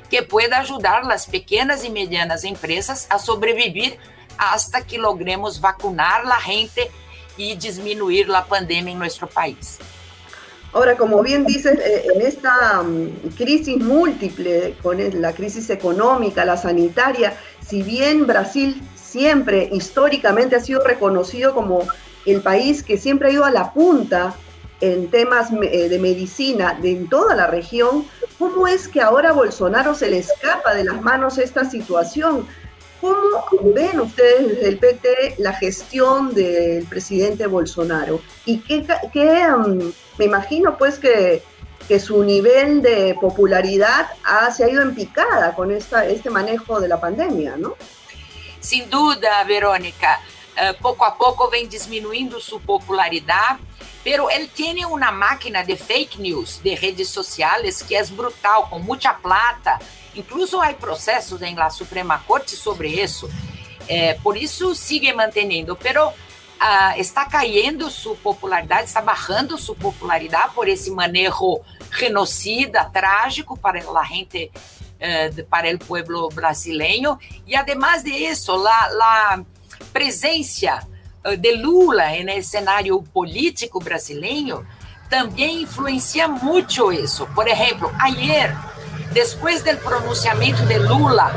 que 0.10 0.22
pueda 0.22 0.60
ajudar 0.60 1.10
as 1.12 1.25
pequenas 1.25 1.84
e 1.84 1.89
medianas 1.89 2.44
empresas 2.44 3.08
a 3.10 3.17
sobreviver 3.17 3.98
hasta 4.38 4.82
que 4.82 4.98
logremos 4.98 5.58
vacunar 5.58 6.25
a 6.25 6.39
gente 6.39 6.89
e 7.38 7.55
diminuir 7.55 8.34
a 8.34 8.41
pandemia 8.41 8.94
em 8.94 8.98
nosso 8.98 9.27
país. 9.27 9.79
Ahora, 10.75 10.98
como 10.98 11.24
bien 11.24 11.46
dices, 11.46 11.79
eh, 11.79 12.05
en 12.13 12.22
esta 12.22 12.84
mm, 12.84 13.29
crisis 13.38 13.77
múltiple, 13.77 14.75
con 14.84 14.98
la 15.22 15.32
crisis 15.32 15.70
económica, 15.70 16.44
la 16.44 16.58
sanitaria, 16.58 17.38
si 17.67 17.81
bien 17.81 18.27
Brasil 18.27 18.81
siempre 18.95 19.69
históricamente 19.72 20.55
ha 20.55 20.60
sido 20.60 20.84
reconocido 20.84 21.53
como 21.53 21.88
el 22.25 22.41
país 22.41 22.84
que 22.84 22.98
siempre 22.98 23.29
ha 23.29 23.31
ido 23.31 23.45
a 23.45 23.51
la 23.51 23.74
punta 23.74 24.36
en 24.81 25.10
temas 25.10 25.50
eh, 25.51 25.89
de 25.89 26.00
medicina 26.00 26.77
de 26.81 26.91
en 26.91 27.10
toda 27.10 27.36
la 27.36 27.48
región, 27.48 28.05
¿cómo 28.38 28.67
es 28.67 28.88
que 28.88 29.01
ahora 29.01 29.29
a 29.29 29.34
Bolsonaro 29.34 29.95
se 29.95 30.10
le 30.10 30.19
escapa 30.19 30.75
de 30.75 30.84
las 30.84 31.01
manos 31.01 31.38
esta 31.38 31.63
situación? 31.69 32.45
¿Cómo 33.00 33.74
ven 33.74 34.00
ustedes 34.00 34.48
desde 34.48 34.67
el 34.67 34.79
PT 34.79 35.36
la 35.38 35.53
gestión 35.53 36.34
del 36.34 36.86
presidente 36.86 37.45
Bolsonaro? 37.48 38.19
¿Y 38.45 38.60
qué, 38.60 38.86
me 40.17 40.25
imagino 40.25 40.77
pues 40.77 40.98
que 40.98 41.43
que 41.88 42.00
su 42.00 42.24
nivel 42.24 42.82
de 42.82 43.15
popularidad 43.20 44.10
ha, 44.24 44.51
se 44.51 44.63
ha 44.63 44.70
ido 44.70 44.82
en 44.82 44.96
picada 44.96 45.54
con 45.54 45.72
esta, 45.72 46.06
este 46.06 46.30
manejo 46.30 46.80
de 46.80 46.88
la 46.88 47.00
pandemia, 47.00 47.56
¿no? 47.58 47.75
Sin 48.60 48.89
duda, 48.89 49.44
Verónica. 49.44 50.20
Uh, 50.58 50.74
pouco 50.82 51.04
a 51.04 51.12
pouco 51.12 51.50
vem 51.50 51.68
diminuindo 51.68 52.39
sua 52.39 52.60
popularidade, 52.60 53.60
pero 54.04 54.32
ele 54.32 54.48
tem 54.48 54.86
uma 54.86 55.12
máquina 55.12 55.63
de 55.63 55.75
fake 55.75 56.20
news 56.20 56.60
de 56.63 56.74
redes 56.74 57.10
sociais 57.10 57.82
que 57.82 57.96
é 57.96 58.04
brutal, 58.06 58.68
com 58.70 58.80
muita 58.80 59.13
plata. 59.13 59.77
Incluso 60.15 60.62
há 60.62 60.74
processos 60.74 61.42
em 61.42 61.56
la 61.56 61.70
Suprema 61.70 62.20
Corte 62.25 62.56
sobre 62.56 62.88
isso. 62.88 63.30
É, 63.88 64.15
por 64.15 64.36
isso 64.36 64.74
sigue 64.74 65.13
mantendo, 65.13 65.75
pero 65.75 66.12
uh, 66.62 67.00
está 67.00 67.25
caindo 67.25 67.89
sua 67.89 68.15
popularidade, 68.15 68.85
está 68.85 69.01
barrando 69.01 69.57
sua 69.57 69.75
popularidade 69.75 70.53
por 70.53 70.67
esse 70.67 70.91
manejo 70.91 71.62
genocida, 71.91 72.85
trágico 72.85 73.57
para 73.57 73.79
a 73.79 74.03
gente, 74.03 74.51
eh, 75.00 75.29
para 75.50 75.74
o 75.74 75.79
povo 75.79 76.29
brasileiro. 76.29 77.17
E, 77.47 77.55
además 77.55 78.03
de 78.03 78.12
isso, 78.12 78.51
a 78.67 79.39
presença 79.93 80.85
eh, 81.24 81.35
de 81.35 81.55
Lula 81.55 82.05
no 82.24 82.43
cenário 82.43 83.01
político 83.13 83.79
brasileiro 83.79 84.65
também 85.09 85.62
influencia 85.62 86.27
muito 86.27 86.91
isso. 86.91 87.27
Por 87.27 87.47
exemplo, 87.47 87.93
ayer, 88.00 88.55
depois 89.12 89.62
do 89.63 89.77
pronunciamento 89.77 90.65
de 90.65 90.77
Lula, 90.79 91.31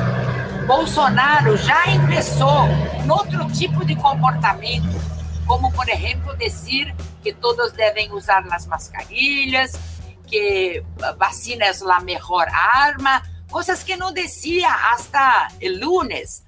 Bolsonaro 0.68 1.56
já 1.56 1.82
começou 1.84 2.68
outro 3.10 3.50
tipo 3.52 3.87
de 3.87 3.96
comportamento, 3.96 5.00
como, 5.46 5.72
por 5.72 5.88
exemplo, 5.88 6.37
dizer 6.37 6.94
que 7.22 7.32
todos 7.32 7.72
devem 7.72 8.12
usar 8.12 8.46
as 8.52 8.66
mascarilhas, 8.66 9.80
que 10.26 10.84
vacina 11.16 11.68
es 11.68 11.80
la 11.80 12.00
mejor 12.00 12.46
arma, 12.52 13.22
cosas 13.50 13.82
que 13.82 13.96
no 13.96 14.12
decía 14.12 14.68
hasta 14.92 15.48
lunes. 15.62 16.44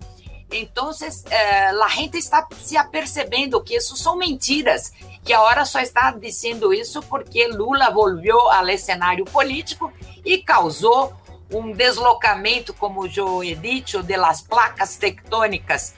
Entonces, 0.50 1.24
eh, 1.30 1.72
la 1.72 1.88
gente 1.88 2.18
está 2.18 2.46
se 2.60 2.76
apercebendo 2.76 3.64
que 3.64 3.76
isso 3.76 3.96
são 3.96 4.16
mentiras, 4.16 4.92
que 5.24 5.32
agora 5.32 5.64
só 5.64 5.80
está 5.80 6.10
dizendo 6.10 6.74
isso 6.74 7.00
porque 7.04 7.48
Lula 7.48 7.88
volvió 7.88 8.50
ao 8.50 8.76
cenário 8.76 9.24
político 9.24 9.90
e 10.22 10.42
causou 10.42 11.14
um 11.52 11.72
deslocamento, 11.72 12.74
como 12.74 13.06
he 13.06 13.56
dicho, 13.56 14.02
de 14.02 14.16
las 14.16 14.42
placas 14.42 14.96
tectônicas 14.96 15.94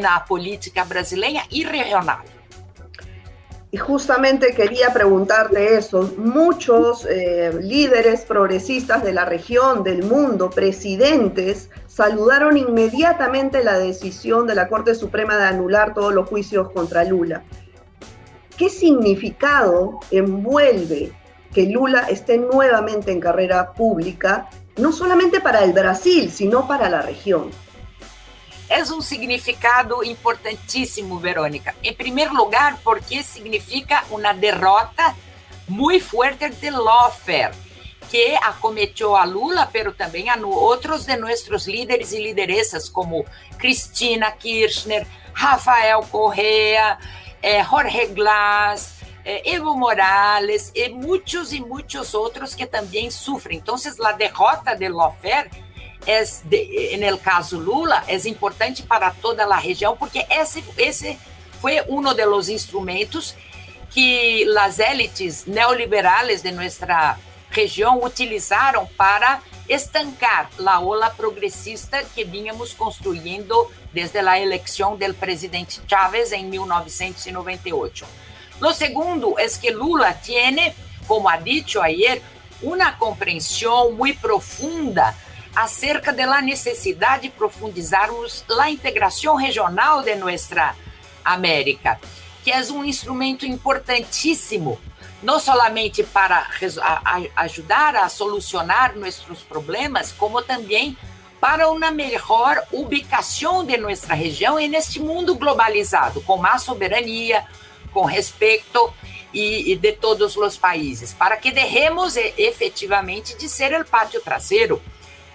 na 0.00 0.20
política 0.20 0.84
brasileira 0.84 1.42
e 1.50 1.64
regional. 1.64 2.22
Y 3.72 3.76
justamente 3.76 4.52
quería 4.52 4.92
preguntarte 4.92 5.76
eso. 5.76 6.12
Muchos 6.18 7.06
eh, 7.08 7.52
líderes 7.62 8.22
progresistas 8.22 9.04
de 9.04 9.12
la 9.12 9.24
región, 9.24 9.84
del 9.84 10.02
mundo, 10.02 10.50
presidentes, 10.50 11.70
saludaron 11.86 12.56
inmediatamente 12.56 13.62
la 13.62 13.78
decisión 13.78 14.48
de 14.48 14.56
la 14.56 14.66
Corte 14.66 14.96
Suprema 14.96 15.36
de 15.36 15.44
anular 15.44 15.94
todos 15.94 16.12
los 16.12 16.28
juicios 16.28 16.72
contra 16.72 17.04
Lula. 17.04 17.44
¿Qué 18.56 18.68
significado 18.68 20.00
envuelve 20.10 21.12
que 21.54 21.66
Lula 21.66 22.06
esté 22.08 22.38
nuevamente 22.38 23.12
en 23.12 23.20
carrera 23.20 23.72
pública, 23.72 24.48
no 24.80 24.92
solamente 24.92 25.40
para 25.40 25.62
el 25.62 25.72
Brasil, 25.72 26.30
sino 26.30 26.66
para 26.66 26.88
la 26.88 27.02
región? 27.02 27.50
é 28.70 28.80
um 28.84 29.00
significado 29.00 30.04
importantíssimo, 30.04 31.18
Verônica. 31.18 31.74
Em 31.82 31.92
primeiro 31.92 32.32
lugar, 32.32 32.78
porque 32.84 33.20
significa 33.20 34.04
uma 34.10 34.32
derrota 34.32 35.16
muito 35.66 36.04
forte 36.04 36.48
de 36.48 36.70
lawfare, 36.70 37.52
que 38.08 38.36
acometeu 38.36 39.16
a 39.16 39.24
Lula, 39.24 39.68
pero 39.72 39.92
também 39.92 40.30
a 40.30 40.36
outros 40.36 41.04
de 41.04 41.16
nossos 41.16 41.66
líderes 41.66 42.12
e 42.12 42.22
lideresas, 42.22 42.88
como 42.88 43.26
Cristina 43.58 44.30
Kirchner, 44.30 45.04
Rafael 45.34 46.00
Correa, 46.08 46.96
eh, 47.42 47.64
Jorge 47.64 48.06
Glass, 48.06 48.99
eh, 49.24 49.54
Evo 49.54 49.76
Morales 49.76 50.70
e 50.74 50.88
muitos 50.88 51.52
e 51.52 51.60
muitos 51.60 52.14
outros 52.14 52.54
que 52.54 52.66
também 52.66 53.10
sofrem. 53.10 53.58
Então, 53.58 53.76
a 54.04 54.12
derrota 54.12 54.74
de 54.74 54.88
é, 56.06 56.24
de, 56.44 56.96
no 56.96 57.18
caso 57.18 57.58
Lula, 57.58 58.02
é 58.08 58.16
importante 58.28 58.82
para 58.82 59.10
toda 59.10 59.44
a 59.44 59.56
região, 59.56 59.96
porque 59.96 60.24
esse, 60.30 60.64
esse 60.78 61.18
foi 61.60 61.80
um 61.88 62.02
dos 62.02 62.48
instrumentos 62.48 63.34
que 63.90 64.46
as 64.56 64.78
élites 64.78 65.44
neoliberais 65.46 66.42
de 66.42 66.52
nossa 66.52 67.18
região 67.50 68.02
utilizaram 68.02 68.86
para 68.96 69.42
estancar 69.68 70.50
a 70.64 70.80
ola 70.80 71.10
progressista 71.10 72.02
que 72.14 72.24
vínhamos 72.24 72.72
construindo 72.72 73.70
desde 73.92 74.18
a 74.18 74.38
eleição 74.38 74.96
do 74.96 75.14
presidente 75.14 75.80
Chávez 75.86 76.32
em 76.32 76.44
1998. 76.46 78.06
O 78.60 78.72
segundo 78.74 79.38
é 79.38 79.48
que 79.48 79.70
Lula 79.70 80.12
tem, 80.12 80.74
como 81.06 81.28
ha 81.28 81.36
dicho 81.36 81.80
ayer, 81.80 82.20
uma 82.62 82.92
compreensão 82.92 83.92
muito 83.92 84.20
profunda 84.20 85.14
acerca 85.56 86.12
da 86.12 86.42
necessidade 86.42 87.22
de 87.22 87.30
profundizarmos 87.30 88.44
a 88.58 88.70
integração 88.70 89.34
regional 89.34 90.02
de 90.02 90.14
nossa 90.14 90.76
América, 91.24 91.98
que 92.44 92.50
é 92.50 92.60
um 92.70 92.84
instrumento 92.84 93.46
importantíssimo 93.46 94.78
não 95.22 95.38
somente 95.38 96.02
para 96.02 96.46
ajudar 97.36 97.96
a 97.96 98.08
solucionar 98.08 98.96
nossos 98.96 99.42
problemas, 99.42 100.12
como 100.12 100.40
também 100.42 100.96
para 101.40 101.70
uma 101.70 101.90
melhor 101.90 102.62
ubicação 102.72 103.64
de 103.64 103.76
nossa 103.76 104.14
região 104.14 104.56
neste 104.56 105.00
mundo 105.00 105.34
globalizado, 105.34 106.20
com 106.22 106.36
mais 106.36 106.62
soberania, 106.62 107.44
com 107.92 108.04
respeito 108.04 108.92
e, 109.32 109.76
de 109.76 109.92
todos 109.92 110.36
os 110.36 110.56
países, 110.56 111.12
para 111.12 111.36
que 111.36 111.50
derremos 111.50 112.16
efetivamente 112.16 113.36
de 113.36 113.48
ser 113.48 113.78
o 113.80 113.84
pátio 113.84 114.20
traseiro 114.20 114.82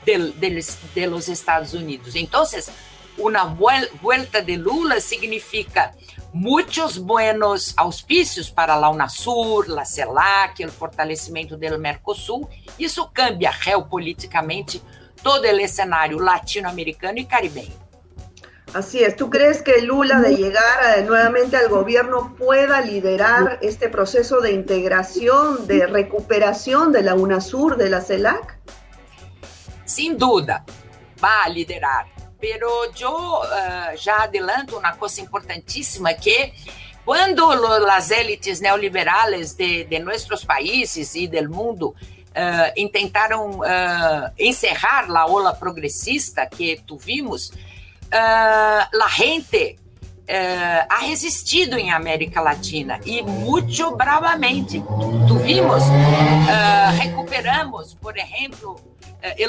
de, 0.03 0.31
de, 0.33 0.61
de 0.93 1.05
los 1.07 1.27
Estados 1.27 1.73
Unidos. 1.73 2.15
Então, 2.15 2.43
uma 3.17 3.45
vuelta 3.45 4.41
de 4.41 4.57
Lula 4.57 4.99
significa 4.99 5.93
muitos 6.33 6.97
buenos 6.97 7.73
auspícios 7.77 8.49
para 8.49 8.73
a 8.73 8.89
UNASUR, 8.89 9.79
a 9.79 9.85
CELAC, 9.85 10.65
o 10.65 10.71
fortalecimento 10.71 11.55
do 11.55 11.79
Mercosul. 11.79 12.49
Isso 12.77 13.09
cambia 13.13 13.51
geopoliticamente 13.53 14.81
todo 15.23 15.45
o 15.45 15.67
cenário 15.67 16.19
latino-americano 16.19 17.17
e 17.19 17.25
caribenho. 17.25 17.84
Así 18.75 19.01
es. 19.01 19.15
¿Tú 19.15 19.29
crees 19.29 19.61
que 19.61 19.81
Lula, 19.81 20.19
de 20.19 20.35
llegar 20.35 21.01
nuevamente 21.05 21.55
al 21.55 21.69
gobierno, 21.69 22.35
pueda 22.35 22.81
liderar 22.81 23.57
este 23.61 23.87
proceso 23.87 24.41
de 24.41 24.51
integración, 24.51 25.65
de 25.65 25.87
recuperación 25.87 26.91
de 26.91 27.01
la 27.01 27.15
UNASUR, 27.15 27.77
de 27.77 27.89
la 27.89 28.01
CELAC? 28.01 28.59
Sin 29.85 30.17
duda, 30.17 30.65
va 31.23 31.43
a 31.43 31.47
liderar. 31.47 32.07
Pero 32.37 32.91
yo 32.93 33.39
uh, 33.39 33.95
já 33.95 34.23
adelanto 34.23 34.77
uma 34.77 34.91
coisa 34.97 35.21
importantíssima 35.21 36.13
que 36.13 36.51
quando 37.05 37.49
as 37.89 38.11
élites 38.11 38.59
neoliberales 38.59 39.53
de, 39.53 39.85
de 39.85 39.99
nossos 39.99 40.43
países 40.43 41.15
e 41.15 41.29
do 41.29 41.49
mundo 41.49 41.95
uh, 42.35 42.73
intentaram 42.75 43.51
uh, 43.51 44.33
encerrar 44.37 45.09
a 45.09 45.25
ola 45.27 45.53
progressista 45.53 46.45
que 46.45 46.81
tuvimos, 46.85 47.53
uh, 48.07 48.97
la 48.97 49.07
gente 49.07 49.77
uh, 49.77 50.85
ha 50.89 50.99
resistido 50.99 51.77
em 51.77 51.91
América 51.91 52.41
Latina 52.41 52.99
e 53.05 53.21
muito 53.21 53.95
bravamente. 53.95 54.83
Tuvimos, 55.27 55.83
uh, 55.83 56.99
recuperamos, 56.99 57.93
por 57.93 58.17
exemplo, 58.17 58.79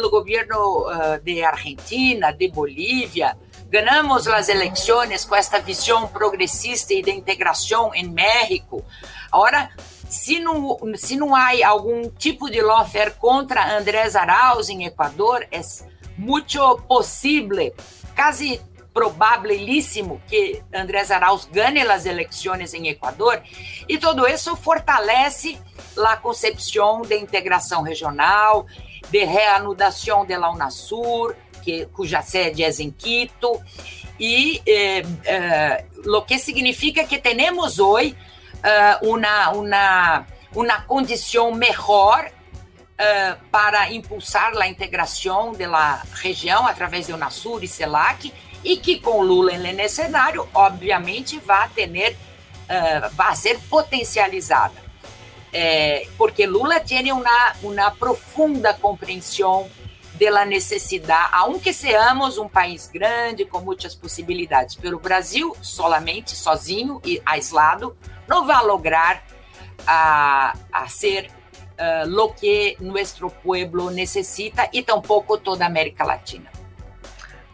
o 0.03 0.11
governo 0.11 0.87
uh, 0.87 1.21
de 1.23 1.45
Argentina, 1.45 2.33
de 2.33 2.49
Bolívia, 2.49 3.37
ganhamos 3.69 4.27
as 4.29 4.49
eleições 4.49 5.25
com 5.25 5.35
esta 5.35 5.59
visão 5.59 6.07
progressista 6.09 6.95
e 6.95 7.03
de 7.03 7.11
integração 7.11 7.95
em 7.95 8.09
México. 8.09 8.85
Agora, 9.31 9.71
se 10.09 10.39
não, 10.39 10.79
se 10.95 11.17
não 11.17 11.35
há 11.35 11.51
algum 11.67 12.09
tipo 12.11 12.49
de 12.49 12.63
lawfare 12.63 13.13
contra 13.19 13.77
Andrés 13.77 14.15
Arauz 14.15 14.69
em 14.69 14.85
Equador, 14.85 15.47
é 15.51 15.61
muito 16.17 16.59
possível 16.89 17.75
quase 18.17 18.61
probabilíssimo 18.95 20.23
que 20.27 20.63
Andrés 20.75 21.11
Arauz 21.11 21.47
ganhe 21.53 21.83
as 21.83 22.07
eleições 22.07 22.73
em 22.73 22.89
Equador, 22.89 23.43
e 23.87 23.99
tudo 23.99 24.27
isso 24.27 24.57
fortalece 24.57 25.59
a 25.99 26.17
concepção 26.17 27.03
de 27.03 27.15
integração 27.15 27.83
regional, 27.83 28.65
de 29.11 29.23
reanudação 29.23 30.25
de 30.25 30.35
la 30.35 30.51
UNASUR, 30.51 31.37
que, 31.63 31.85
cuja 31.87 32.23
sede 32.23 32.65
é 32.65 32.71
em 32.71 32.91
Quito, 32.91 33.61
e 34.19 34.63
eh, 34.67 35.03
eh, 35.25 35.85
o 36.07 36.23
que 36.23 36.39
significa 36.39 37.05
que 37.05 37.19
temos 37.19 37.79
hoje 37.79 38.17
eh, 38.63 38.99
uma, 39.03 39.51
uma, 39.51 40.27
uma 40.55 40.81
condição 40.83 41.52
melhor 41.52 42.31
uh, 42.97 43.45
para 43.50 43.93
impulsar 43.93 44.56
a 44.56 44.67
integração 44.67 45.52
da 45.52 46.02
região 46.15 46.67
através 46.67 47.06
do 47.06 47.15
Unasur 47.15 47.63
e 47.63 47.69
CELAC 47.69 48.32
e 48.65 48.76
que 48.76 48.99
com 48.99 49.23
Lula 49.23 49.52
nesse 49.59 49.97
cenário, 49.97 50.49
obviamente, 50.52 51.39
vai 51.39 51.69
ter, 51.69 52.17
uh, 52.17 53.11
vai 53.15 53.37
ser 53.37 53.59
potencializada. 53.71 54.87
É, 55.52 56.06
porque 56.19 56.45
Lula 56.47 56.80
tem 56.80 57.11
uma, 57.13 57.54
uma 57.63 57.91
profunda 57.91 58.75
compreensão 58.75 59.71
da 60.15 60.45
necessidade, 60.45 61.28
aunque 61.32 61.73
seamos 61.73 62.39
um 62.39 62.49
país 62.49 62.89
grande 62.89 63.45
com 63.45 63.61
muitas 63.61 63.95
possibilidades, 63.95 64.75
pelo 64.75 64.99
Brasil 64.99 65.54
solamente, 65.61 66.35
sozinho 66.35 67.00
e 67.04 67.23
aislado, 67.25 67.97
não 68.26 68.47
vai 68.47 68.65
lograr 68.65 69.23
a, 69.87 70.54
a 70.73 70.89
ser 70.89 71.30
uh, 71.78 72.08
lo 72.08 72.34
que 72.41 72.76
nuestro 72.80 73.30
pueblo 73.30 73.91
necesita 73.91 74.69
y 74.73 74.82
tampoco 74.82 75.39
toda 75.39 75.67
América 75.67 76.04
Latina. 76.04 76.50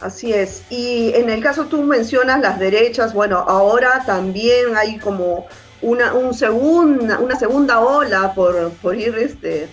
Así 0.01 0.33
es. 0.33 0.65
Y 0.69 1.13
en 1.15 1.31
el 1.31 1.43
caso 1.43 1.67
tú 1.67 1.83
mencionas 1.83 2.41
las 2.41 2.59
derechas, 2.59 3.15
bueno, 3.15 3.39
ahora 3.39 4.03
también 4.05 4.77
hay 4.77 4.99
como 4.99 5.47
una, 5.81 6.13
un 6.13 6.35
segunda, 6.35 7.19
una 7.21 7.39
segunda 7.39 7.81
ola 7.81 8.35
por, 8.35 8.71
por 8.75 8.97
ir 8.97 9.17
este, 9.17 9.69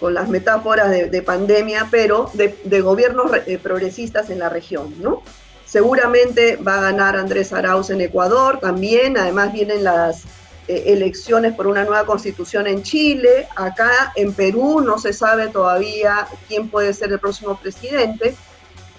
con 0.00 0.14
las 0.14 0.28
metáforas 0.28 0.90
de, 0.90 1.22
pandemia, 1.22 1.88
pero 1.90 2.30
de, 2.34 2.58
de 2.64 2.80
gobiernos 2.80 3.30
eh, 3.46 3.58
progresistas 3.58 4.30
en 4.30 4.40
la 4.40 4.48
región, 4.48 4.94
¿no? 5.00 5.22
Seguramente 5.64 6.56
va 6.56 6.78
a 6.78 6.80
ganar 6.80 7.16
Andrés 7.16 7.52
Arauz 7.52 7.90
en 7.90 8.00
Ecuador, 8.00 8.58
también, 8.58 9.18
además 9.18 9.52
vienen 9.52 9.84
las 9.84 10.24
eh, 10.24 10.28
elecciones 10.68 11.54
por 11.54 11.66
una 11.66 11.84
nueva 11.84 12.04
constitución 12.04 12.66
en 12.66 12.82
Chile. 12.82 13.48
Acá 13.56 14.12
en 14.14 14.32
Perú 14.32 14.80
no 14.80 14.98
se 14.98 15.12
sabe 15.12 15.48
todavía 15.48 16.28
quién 16.46 16.68
puede 16.68 16.92
ser 16.92 17.10
el 17.12 17.18
próximo 17.18 17.58
presidente. 17.58 18.36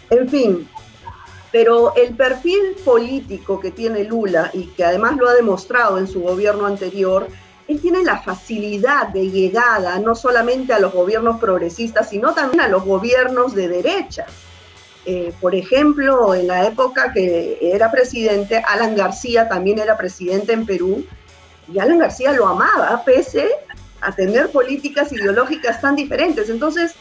En 0.10 0.28
fin, 0.28 0.68
pero 1.52 1.96
el 1.96 2.16
perfil 2.16 2.76
político 2.86 3.60
que 3.60 3.72
tiene 3.72 4.04
Lula 4.04 4.52
y 4.54 4.68
que 4.68 4.84
además 4.84 5.18
lo 5.18 5.28
ha 5.28 5.34
demostrado 5.34 5.98
en 5.98 6.08
su 6.08 6.22
gobierno 6.22 6.66
anterior, 6.66 7.28
él 7.68 7.80
tiene 7.80 8.04
la 8.04 8.20
facilidad 8.22 9.08
de 9.10 9.30
llegada 9.30 10.00
no 10.00 10.16
solamente 10.16 10.74
a 10.74 10.80
los 10.80 10.94
gobiernos 10.94 11.40
progresistas, 11.40 12.10
sino 12.10 12.34
también 12.34 12.62
a 12.62 12.68
los 12.68 12.84
gobiernos 12.84 13.54
de 13.54 13.68
derecha. 13.68 14.26
Eh, 15.06 15.34
por 15.40 15.56
ejemplo, 15.56 16.36
en 16.36 16.48
la 16.48 16.68
época 16.68 17.12
que 17.14 17.58
era 17.62 17.92
presidente, 17.92 18.62
Alan 18.68 18.96
García 18.96 19.48
también 19.48 19.80
era 19.80 19.98
presidente 19.98 20.54
en 20.54 20.66
Perú, 20.66 21.06
y 21.72 21.80
Alan 21.80 22.00
García 22.00 22.32
lo 22.34 22.48
amaba, 22.48 23.04
pese 23.06 23.50
a 24.02 24.12
tener 24.14 24.52
políticas 24.52 25.12
ideológicas 25.12 25.82
tan 25.82 25.96
diferentes. 25.96 26.50
Entonces, 26.50 26.96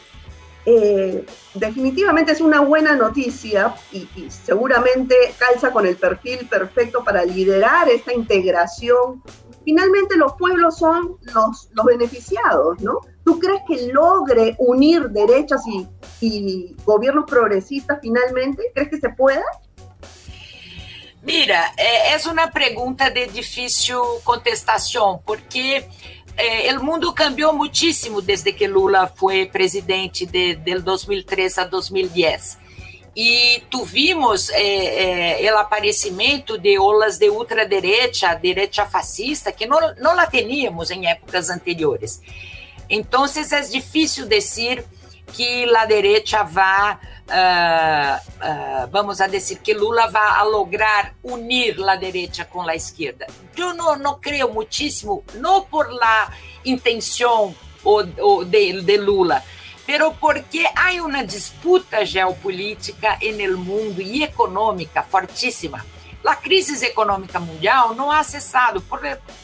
eh, 0.65 1.25
definitivamente 1.53 2.31
es 2.33 2.41
una 2.41 2.61
buena 2.61 2.95
noticia 2.95 3.73
y, 3.91 4.07
seguramente 4.29 5.15
calza 5.37 5.71
con 5.71 5.87
el 5.87 5.95
perfil 5.95 6.47
perfecto 6.47 7.03
para 7.03 7.25
liderar 7.25 7.89
esta 7.89 8.13
integración. 8.13 9.23
Finalmente 9.63 10.17
los 10.17 10.33
pueblos 10.33 10.77
son 10.77 11.17
los, 11.33 11.69
beneficiados, 11.85 12.79
¿no? 12.81 12.99
¿Tú 13.23 13.39
crees 13.39 13.61
que 13.67 13.91
logre 13.91 14.55
unir 14.59 15.09
derechas 15.09 15.61
y, 15.67 15.87
y 16.21 16.75
gobiernos 16.85 17.25
progresistas 17.25 17.99
finalmente? 18.01 18.63
¿Crees 18.73 18.89
que 18.89 18.97
se 18.97 19.09
pueda? 19.09 19.43
Mira, 21.21 21.71
é, 21.77 22.13
é 22.13 22.17
uma 22.27 22.47
pergunta 22.47 23.09
de 23.09 23.27
difícil 23.27 24.01
contestação, 24.23 25.21
porque 25.25 25.85
é, 26.37 26.73
o 26.77 26.83
mundo 26.83 27.11
cambiou 27.13 27.53
muitíssimo 27.53 28.21
desde 28.21 28.53
que 28.53 28.65
Lula 28.65 29.11
foi 29.15 29.45
presidente 29.45 30.25
de, 30.25 30.55
de 30.55 30.79
2003 30.79 31.57
a 31.57 31.63
2010. 31.65 32.57
E 33.15 33.63
tuvimos 33.69 34.49
é, 34.51 35.43
é, 35.43 35.53
o 35.53 35.57
aparecimento 35.57 36.57
de 36.57 36.79
olas 36.79 37.17
de 37.17 37.29
ultraderecha, 37.29 38.33
direita 38.35 38.85
fascista, 38.85 39.51
que 39.51 39.65
não, 39.65 39.93
não 39.95 40.15
la 40.15 40.25
teníamos 40.25 40.89
em 40.89 41.07
épocas 41.07 41.49
anteriores. 41.49 42.21
Então, 42.89 43.25
é 43.25 43.61
difícil 43.61 44.25
dizer 44.25 44.85
que 45.33 45.65
a 45.75 45.85
direita 45.85 46.43
vá 46.43 46.99
uh, 47.29 48.17
uh, 48.19 48.87
vamos 48.91 49.21
a 49.21 49.27
dizer 49.27 49.59
que 49.59 49.73
Lula 49.73 50.07
vai 50.09 50.39
a 50.39 50.43
lograr 50.43 51.13
unir 51.23 51.77
a 51.87 51.95
direita 51.95 52.45
com 52.45 52.61
a 52.61 52.75
esquerda. 52.75 53.27
Eu 53.55 53.73
não, 53.73 53.97
não 53.97 54.19
creio 54.19 54.51
muitíssimo, 54.51 55.23
não 55.35 55.61
por 55.61 55.91
la 55.91 56.31
intenção 56.65 57.55
de, 58.47 58.81
de 58.81 58.97
Lula, 58.97 59.43
pero 59.85 60.13
porque 60.13 60.65
há 60.75 60.91
uma 61.03 61.23
disputa 61.23 62.05
geopolítica 62.05 63.17
no 63.21 63.57
mundo 63.57 64.01
e 64.01 64.23
econômica 64.23 65.03
fortíssima. 65.03 65.85
A 66.25 66.35
crise 66.35 66.85
econômica 66.85 67.39
mundial 67.39 67.95
não 67.95 68.11
ha 68.11 68.21
cessado, 68.23 68.81
por 68.81 68.99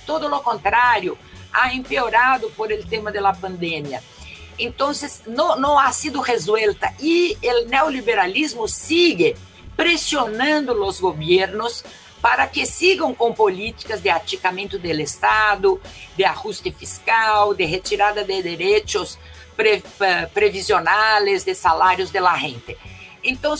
todo 0.05 0.27
o 0.27 0.41
contrário, 0.41 1.17
ha 1.51 1.73
empeorado 1.73 2.51
por 2.51 2.71
el 2.71 2.85
tema 2.85 3.11
da 3.11 3.33
pandemia. 3.33 4.03
Então, 4.57 4.91
não, 5.27 5.77
ha 5.77 5.91
sido 5.91 6.21
resuelta 6.21 6.93
e 6.99 7.37
o 7.43 7.67
neoliberalismo 7.67 8.67
sigue 8.67 9.35
pressionando 9.75 10.71
os 10.85 10.99
governos 10.99 11.83
para 12.21 12.47
que 12.47 12.65
sigam 12.65 13.13
com 13.13 13.33
políticas 13.33 14.01
de 14.01 14.09
aticamento 14.09 14.79
do 14.79 14.87
Estado, 14.87 15.79
de 16.15 16.23
ajuste 16.23 16.71
fiscal, 16.71 17.53
de 17.53 17.65
retirada 17.65 18.23
de 18.23 18.41
direitos 18.41 19.19
pre, 19.55 19.83
previsionais, 20.33 21.43
de 21.43 21.53
salários 21.53 22.09
de 22.09 22.19
la 22.19 22.37
gente. 22.37 22.77
Então, 23.23 23.55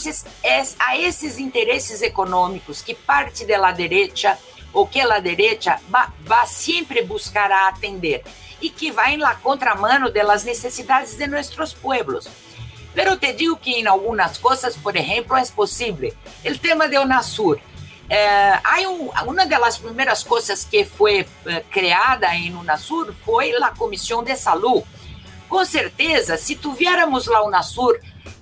a 0.78 0.96
esses 0.96 1.38
interesses 1.38 2.00
econômicos 2.00 2.80
que 2.82 2.94
parte 2.94 3.44
da 3.44 3.70
direita 3.72 4.38
ou 4.76 4.86
que 4.86 5.00
a 5.00 5.18
direita 5.20 5.80
vai 5.88 6.46
sempre 6.46 7.02
buscar 7.02 7.50
atender 7.50 8.22
e 8.60 8.68
que 8.68 8.90
vai 8.90 9.16
na 9.16 9.34
contramano 9.34 10.12
das 10.12 10.44
necessidades 10.44 11.16
de 11.16 11.26
nossos 11.26 11.72
pueblos. 11.72 12.28
Pero 12.94 13.16
te 13.16 13.32
digo 13.32 13.56
que 13.56 13.80
em 13.80 13.86
algumas 13.86 14.36
coisas, 14.36 14.76
por 14.76 14.94
exemplo, 14.94 15.34
é 15.34 15.46
possível. 15.46 16.12
O 16.44 16.58
tema 16.58 16.88
de 16.88 16.98
Unasur. 16.98 17.58
Eh, 18.08 18.60
hay 18.64 18.86
un, 18.86 19.10
una 19.26 19.46
de 19.46 19.56
que 20.70 20.84
fue 20.84 21.26
eh, 21.46 21.64
creada 21.70 22.36
en 22.36 22.54
UNASUR 22.54 23.14
foi 23.24 23.52
a 23.56 23.70
Comissão 23.70 24.22
de 24.22 24.36
Saúde. 24.36 24.84
Com 25.48 25.64
certeza, 25.64 26.36
se 26.36 26.54
tuviéramos 26.54 27.26
lá 27.26 27.42
o 27.42 27.48
UNASUR 27.48 27.98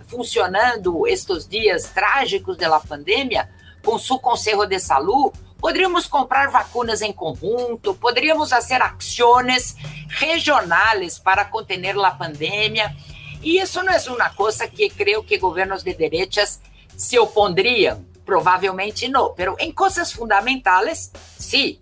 funcionando 0.08 1.06
estes 1.06 1.48
dias 1.48 1.84
trágicos 1.94 2.56
da 2.56 2.80
pandemia, 2.80 3.48
com 3.84 3.98
seu 3.98 4.18
Conselho 4.18 4.66
de 4.66 4.80
Saúde, 4.80 5.43
poderíamos 5.64 6.06
comprar 6.06 6.50
vacinas 6.50 7.00
em 7.00 7.10
conjunto, 7.10 7.94
poderíamos 7.94 8.50
fazer 8.50 8.82
ações 8.82 9.74
regionais 10.10 11.18
para 11.18 11.46
conter 11.46 11.98
a 12.04 12.10
pandemia. 12.10 12.94
E 13.42 13.58
isso 13.58 13.82
não 13.82 13.90
é 13.90 13.98
uma 14.10 14.28
coisa 14.28 14.68
que 14.68 14.90
creio 14.90 15.24
que 15.24 15.38
governos 15.38 15.82
de 15.82 15.94
direitas 15.94 16.60
se 16.94 17.18
opondriam. 17.18 18.04
Provavelmente 18.26 19.08
não, 19.08 19.32
pero 19.32 19.56
em 19.58 19.72
coisas 19.72 20.12
fundamentais, 20.12 21.10
sim. 21.38 21.80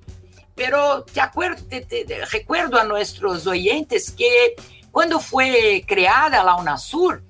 Pero 0.55 1.03
te 1.03 1.19
acuerdo, 1.19 1.61
te, 1.63 1.81
te, 1.81 2.05
recuerdo 2.27 2.79
a 2.79 2.85
nossos 2.85 3.49
oyentes 3.49 4.11
que 4.11 4.55
quando 4.93 5.19
foi 5.19 5.83
criada 5.89 6.41
a 6.41 6.57
UNASUR, 6.57 7.21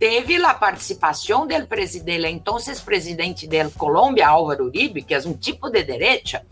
teve 0.00 0.42
a 0.42 0.54
participação 0.54 1.46
presidente, 1.68 2.26
então 2.26 2.56
presidente 2.82 3.46
da 3.46 3.68
Colômbia, 3.76 4.26
Álvaro 4.26 4.64
Uribe, 4.64 5.02
que 5.02 5.12
é 5.12 5.18
um 5.18 5.34
tipo 5.34 5.68
de 5.68 5.84
direita, 5.84 6.42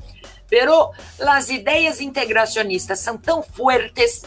pero 0.50 0.92
as 1.26 1.48
ideias 1.48 1.98
integracionistas 1.98 2.98
são 2.98 3.16
tão 3.16 3.42
fortes 3.42 4.22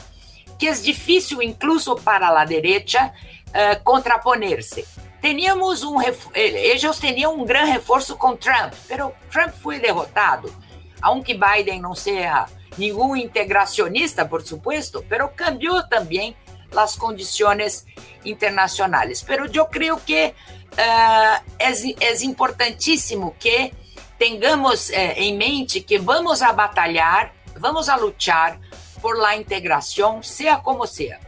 que 0.57 0.67
é 0.67 0.73
difícil, 0.73 1.39
incluso 1.39 1.95
para 1.97 2.29
a 2.29 2.45
direita, 2.45 3.13
uh, 3.49 3.83
contraponer-se. 3.83 4.85
Teníamos 5.21 5.83
um 5.83 5.97
eles 6.33 6.99
tinham 6.99 7.39
um 7.39 7.45
grande 7.45 7.71
reforço 7.73 8.17
com 8.17 8.35
Trump, 8.35 8.73
pero 8.87 9.13
Trump 9.31 9.53
foi 9.53 9.79
derrotado. 9.79 10.51
Aunque 10.99 11.35
Biden 11.35 11.79
não 11.79 11.93
seja 11.93 12.47
nenhum 12.75 13.15
integracionista, 13.15 14.25
por 14.25 14.41
supuesto, 14.41 15.05
pero 15.07 15.29
cambiou 15.29 15.83
também 15.83 16.35
as 16.75 16.95
condições 16.95 17.85
internacionais. 18.23 19.21
Pero 19.21 19.45
eu 19.53 19.65
creio 19.65 19.97
que 19.97 20.27
uh, 20.27 21.43
é, 21.59 21.71
é 21.99 22.23
importantíssimo 22.23 23.35
que 23.39 23.73
tenhamos 24.17 24.89
uh, 24.89 24.93
em 25.15 25.37
mente 25.37 25.81
que 25.81 25.97
vamos 25.97 26.41
a 26.41 26.53
batalhar, 26.53 27.33
vamos 27.57 27.89
a 27.89 27.95
lutar 27.95 28.59
por 29.01 29.17
la 29.17 29.35
integração, 29.35 30.21
seja 30.21 30.57
como 30.57 30.85
seja. 30.85 31.19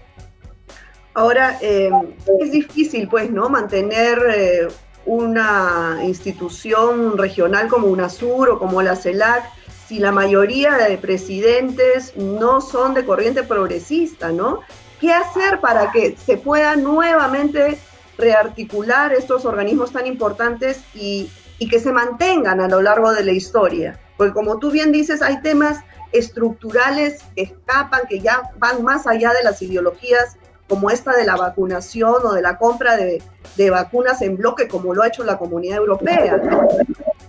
Ahora, 1.15 1.59
eh, 1.61 1.91
es 2.39 2.51
difícil, 2.51 3.07
pues, 3.07 3.29
¿no? 3.29 3.47
Mantener 3.47 4.17
eh, 4.35 4.67
una 5.05 5.99
institución 6.03 7.17
regional 7.17 7.67
como 7.67 7.87
UNASUR 7.87 8.49
o 8.49 8.59
como 8.59 8.81
la 8.81 8.95
CELAC 8.95 9.43
si 9.87 9.99
la 9.99 10.11
mayoría 10.11 10.77
de 10.77 10.97
presidentes 10.97 12.15
no 12.15 12.61
son 12.61 12.93
de 12.93 13.05
corriente 13.05 13.43
progresista, 13.43 14.31
¿no? 14.31 14.61
¿Qué 15.03 15.11
hacer 15.11 15.59
para 15.59 15.91
que 15.91 16.15
se 16.15 16.37
pueda 16.37 16.77
nuevamente 16.77 17.77
rearticular 18.17 19.11
estos 19.11 19.43
organismos 19.43 19.91
tan 19.91 20.07
importantes 20.07 20.81
y, 20.93 21.29
que 21.69 21.81
se 21.81 21.91
mantengan 21.91 22.61
a 22.61 22.69
lo 22.69 22.81
largo 22.81 23.11
de 23.11 23.25
la 23.25 23.33
historia? 23.33 23.99
Porque 24.15 24.31
como 24.31 24.59
tú 24.59 24.71
bien 24.71 24.93
dices, 24.93 25.21
hay 25.21 25.41
temas 25.41 25.79
estructurales 26.13 27.21
que 27.35 27.41
escapan, 27.41 28.03
que 28.07 28.21
ya 28.21 28.43
van 28.59 28.81
más 28.81 29.05
allá 29.05 29.33
de 29.33 29.43
las 29.43 29.61
ideologías 29.61 30.37
como 30.69 30.89
esta 30.89 31.11
de 31.17 31.25
la 31.25 31.35
vacunación 31.35 32.25
o 32.25 32.31
de 32.31 32.41
la 32.41 32.57
compra 32.57 32.95
de 32.95 33.69
vacunas 33.69 34.21
en 34.21 34.37
bloque, 34.37 34.69
como 34.69 34.93
lo 34.93 35.03
ha 35.03 35.09
hecho 35.09 35.25
la 35.25 35.37
comunidad 35.37 35.79
europea. 35.79 36.41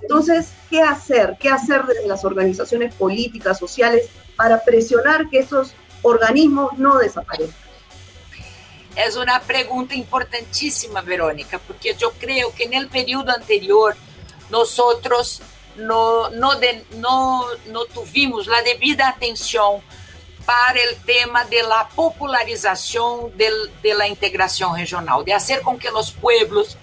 Entonces, 0.01 0.53
¿qué 0.71 0.81
hacer? 0.81 1.37
¿Qué 1.41 1.49
hacer 1.49 1.83
desde 1.87 2.07
las 2.07 2.25
organizaciones 2.25 2.95
políticas, 2.95 3.59
sociales, 3.59 4.09
para 4.37 4.63
presionar 4.63 5.29
que 5.29 5.41
esos 5.41 5.75
organismos 6.03 6.79
no 6.79 6.99
desaparezcan? 6.99 7.64
É 8.97 9.09
uma 9.11 9.41
pergunta 9.41 9.95
importantíssima, 9.95 11.03
Verônica, 11.03 11.59
porque 11.59 11.97
eu 11.99 12.13
creio 12.13 12.53
que 12.53 12.67
no 12.67 12.89
período 12.89 13.29
anterior 13.31 13.97
nós 14.49 14.79
não, 15.77 16.31
não, 16.31 16.53
não, 16.93 17.57
não 17.67 17.87
tivemos 17.89 18.49
a 18.49 18.61
devida 18.63 19.09
atenção 19.09 19.83
para 20.47 20.93
o 20.93 20.97
tema 20.97 21.45
da 21.45 21.85
popularização 21.85 23.33
da 23.97 24.07
integração 24.07 24.73
regional, 24.73 25.25
de 25.25 25.33
fazer 25.33 25.61
com 25.63 25.77
que 25.77 25.89
os 25.91 26.11
pueblos, 26.11 26.77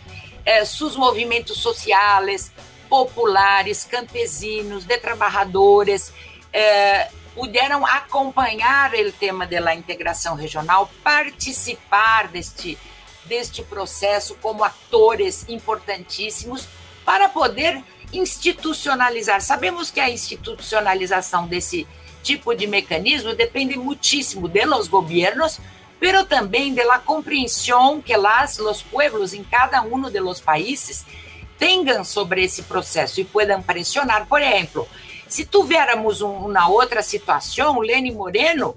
eh, 0.46 0.66
seus 0.66 0.96
movimentos 0.96 1.58
sociais, 1.58 2.52
populares, 2.90 3.84
campesinos, 3.86 4.84
de 4.84 4.98
trabalhadores, 4.98 6.12
eh, 6.52 7.08
puderam 7.34 7.86
acompanhar 7.86 8.94
o 8.94 9.12
tema 9.12 9.46
da 9.48 9.74
integração 9.74 10.36
regional, 10.36 10.90
participar 11.04 12.28
deste, 12.28 12.78
deste 13.26 13.64
processo 13.64 14.36
como 14.42 14.64
atores 14.64 15.46
importantíssimos 15.48 16.68
para 17.06 17.30
poder 17.30 17.82
institucionalizar. 18.14 19.42
Sabemos 19.42 19.90
que 19.90 20.00
a 20.00 20.10
institucionalização 20.10 21.48
desse 21.48 21.88
tipo 22.22 22.54
de 22.54 22.68
mecanismo 22.68 23.34
depende 23.34 23.78
muitíssimo 23.78 24.48
de 24.48 24.66
los 24.66 24.88
gobiernos, 24.88 25.60
pero 26.00 26.26
também 26.26 26.74
de 26.74 26.84
la 26.84 27.00
compreensão 27.00 28.02
que 28.02 28.16
las, 28.18 28.58
los 28.58 28.82
pueblos 28.82 29.34
em 29.34 29.44
cada 29.44 29.82
um 29.82 30.10
de 30.10 30.20
los 30.20 30.42
países 30.42 31.06
tenham 31.58 32.04
sobre 32.04 32.44
esse 32.44 32.64
processo 32.64 33.22
e 33.22 33.24
puedan 33.24 33.62
pressionar. 33.62 34.26
Por 34.26 34.42
exemplo, 34.42 34.88
se 35.32 35.46
tivéssemos 35.46 36.20
uma 36.20 36.68
outra 36.68 37.02
situação, 37.02 37.80
Lene 37.80 38.12
Moreno, 38.12 38.76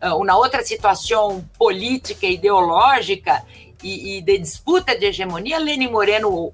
ah, 0.00 0.16
uma 0.16 0.36
outra 0.36 0.64
situação 0.64 1.48
política, 1.56 2.26
ideológica 2.26 3.44
e, 3.80 4.18
e, 4.18 4.20
de 4.20 4.36
disputa 4.38 4.98
de 4.98 5.06
hegemonia, 5.06 5.60
Lene 5.60 5.86
Moreno, 5.86 6.28
o 6.28 6.52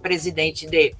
presidente 0.00 0.66
de, 0.66 0.94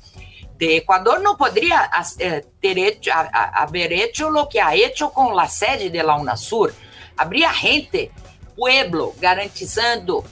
de 0.59 0.77
Ecuador, 0.77 1.19
não 1.21 1.35
poderia 1.35 1.89
eh, 2.19 2.45
ter 2.61 2.77
hecho 2.77 4.29
lo 4.29 4.47
que 4.47 4.59
ha 4.59 4.77
hecho 4.77 5.09
com 5.09 5.39
a 5.39 5.49
sede 5.49 5.89
de 5.89 6.03
la 6.03 6.17
UNASUR. 6.17 6.75
Habría 7.17 7.51
gente, 7.55 8.11
pueblo, 8.55 9.15
garantizando 9.19 10.23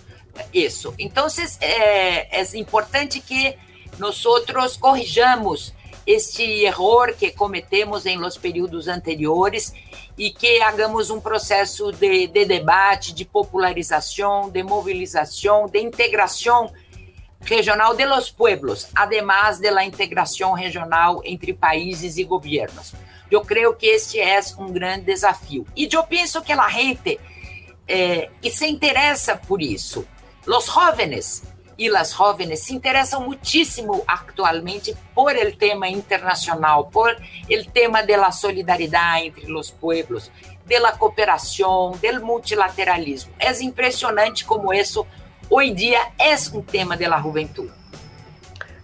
isso. 0.53 0.95
Então, 0.99 1.27
é, 1.63 2.39
é 2.39 2.59
importante 2.59 3.21
que 3.21 3.57
nós 3.99 4.77
corrijamos 4.77 5.73
este 6.09 6.65
erro 6.65 7.13
que 7.19 7.33
cometemos 7.33 8.07
em 8.07 8.17
los 8.17 8.39
períodos 8.39 8.89
anteriores 8.89 9.75
e 10.17 10.31
que 10.31 10.63
hagamos 10.63 11.11
um 11.11 11.21
processo 11.21 11.93
de, 11.93 12.27
de 12.29 12.47
debate, 12.47 13.13
de 13.13 13.27
popularização, 13.27 14.49
de 14.49 14.63
mobilização, 14.63 15.69
de 15.69 15.79
integração 15.79 16.73
regional 17.43 17.95
de 17.95 18.07
los 18.07 18.31
pueblos, 18.31 18.89
además 18.95 19.59
de 19.59 19.71
la 19.71 19.85
integração 19.85 20.55
regional 20.55 21.21
entre 21.27 21.53
países 21.53 22.17
e 22.17 22.25
governos. 22.25 22.95
Eu 23.31 23.43
creio 23.43 23.77
que 23.77 23.89
este 23.89 24.19
é 24.19 24.41
um 24.59 24.73
grande 24.73 25.05
desafio. 25.05 25.67
E 25.77 25.87
eu 25.93 26.03
penso 26.05 26.41
que 26.41 26.53
a 26.53 26.69
gente 26.71 27.21
eh, 27.87 28.31
se 28.51 28.67
interessa 28.67 29.37
por 29.37 29.61
isso, 29.61 30.09
os 30.47 30.65
jovens 30.65 31.43
e 31.79 31.89
as 31.97 32.13
jovens 32.13 32.59
se 32.61 32.75
interessam 32.75 33.21
muitíssimo 33.23 34.03
atualmente 34.07 34.97
por 35.15 35.37
el 35.37 35.57
tema 35.57 35.89
internacional, 35.89 36.89
por 36.91 37.17
el 37.49 37.71
tema 37.71 38.03
de 38.03 38.17
la 38.17 38.33
solidariedade 38.33 39.27
entre 39.27 39.53
os 39.53 39.71
pueblos, 39.71 40.31
de 40.67 40.79
la 40.79 40.93
cooperação, 40.93 41.93
del 42.03 42.21
multilateralismo. 42.21 43.33
É 43.39 43.51
impressionante 43.63 44.45
como 44.45 44.75
isso 44.75 45.07
hoy 45.49 45.71
día 45.71 46.01
es 46.19 46.49
un 46.49 46.65
tema 46.65 46.97
de 46.97 47.09
la 47.09 47.23
juventud. 47.23 47.71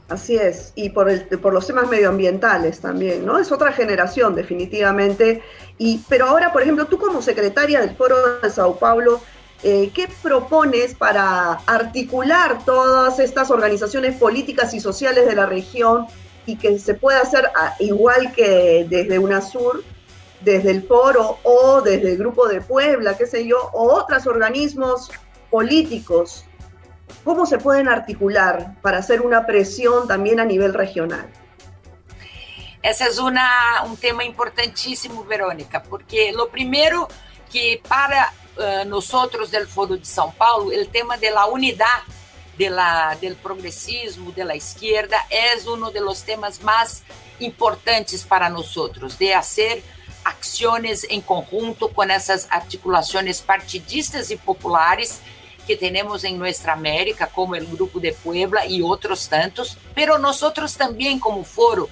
Así 0.08 0.36
es, 0.36 0.72
y 0.76 0.90
por, 0.90 1.08
el, 1.08 1.26
por 1.26 1.54
los 1.54 1.66
temas 1.66 1.88
medioambientales 1.88 2.80
también, 2.80 3.24
¿no? 3.24 3.38
Es 3.38 3.50
otra 3.50 3.72
generación, 3.72 4.34
definitivamente. 4.34 5.42
Y, 5.78 6.02
pero 6.08 6.26
ahora, 6.26 6.52
por 6.52 6.60
ejemplo, 6.60 6.84
tú 6.86 6.98
como 6.98 7.22
secretaria 7.22 7.80
del 7.80 7.96
Foro 7.96 8.38
de 8.38 8.50
Sao 8.50 8.78
Paulo, 8.78 9.22
eh, 9.64 9.90
¿qué 9.94 10.08
propones 10.22 10.94
para 10.94 11.54
articular 11.66 12.62
todas 12.66 13.18
estas 13.18 13.50
organizaciones 13.50 14.14
políticas 14.16 14.74
y 14.74 14.80
sociales 14.80 15.26
de 15.26 15.34
la 15.34 15.46
región 15.46 16.06
y 16.44 16.56
que 16.56 16.78
se 16.78 16.92
pueda 16.92 17.20
hacer 17.22 17.50
igual 17.78 18.32
que 18.32 18.86
desde 18.86 19.18
UNASUR, 19.18 19.82
desde 20.42 20.70
el 20.70 20.82
foro 20.86 21.38
o 21.44 21.80
desde 21.80 22.12
el 22.12 22.18
Grupo 22.18 22.46
de 22.46 22.60
Puebla, 22.60 23.16
qué 23.16 23.26
sé 23.26 23.46
yo, 23.46 23.70
o 23.72 23.94
otros 23.94 24.26
organismos 24.26 25.10
políticos, 25.50 26.44
¿cómo 27.24 27.46
se 27.46 27.56
pueden 27.56 27.88
articular 27.88 28.74
para 28.82 28.98
hacer 28.98 29.22
una 29.22 29.46
presión 29.46 30.06
también 30.06 30.40
a 30.40 30.44
nivel 30.44 30.74
regional? 30.74 31.26
Esse 32.82 33.04
é 33.04 33.10
uma, 33.18 33.82
um 33.86 33.96
tema 33.96 34.24
importantíssimo, 34.24 35.24
Verônica, 35.24 35.80
porque 35.80 36.32
lo 36.32 36.48
primeiro 36.48 37.08
que 37.48 37.80
para 37.88 38.30
uh, 38.56 38.84
nós 38.86 39.06
do 39.06 39.66
Foro 39.66 39.98
de 39.98 40.06
São 40.06 40.30
Paulo, 40.30 40.68
o 40.68 40.86
tema 40.86 41.16
da 41.16 41.46
unidade 41.46 42.04
de 42.56 42.68
la, 42.68 43.14
del 43.14 43.36
progresismo, 43.36 44.32
de 44.32 44.44
la 44.44 44.54
izquierda, 44.54 45.20
temas 46.22 46.58
mais 46.58 47.02
importantes 47.40 48.22
para 48.22 48.48
nós, 48.48 48.74
de 49.18 49.32
fazer 49.32 49.82
ações 50.24 51.04
em 51.04 51.20
conjunto 51.20 51.88
com 51.88 52.02
essas 52.04 52.46
articulações 52.50 53.40
partidistas 53.40 54.30
e 54.30 54.36
populares 54.36 55.20
que 55.66 55.76
temos 55.76 56.24
em 56.24 56.36
nossa 56.36 56.72
América, 56.72 57.26
como 57.26 57.56
o 57.56 57.66
Grupo 57.66 57.98
de 57.98 58.12
Puebla 58.12 58.66
e 58.66 58.82
outros 58.82 59.26
tantos, 59.26 59.76
pero 59.94 60.18
nós 60.18 60.40
também, 60.76 61.18
como 61.18 61.42
foro, 61.42 61.88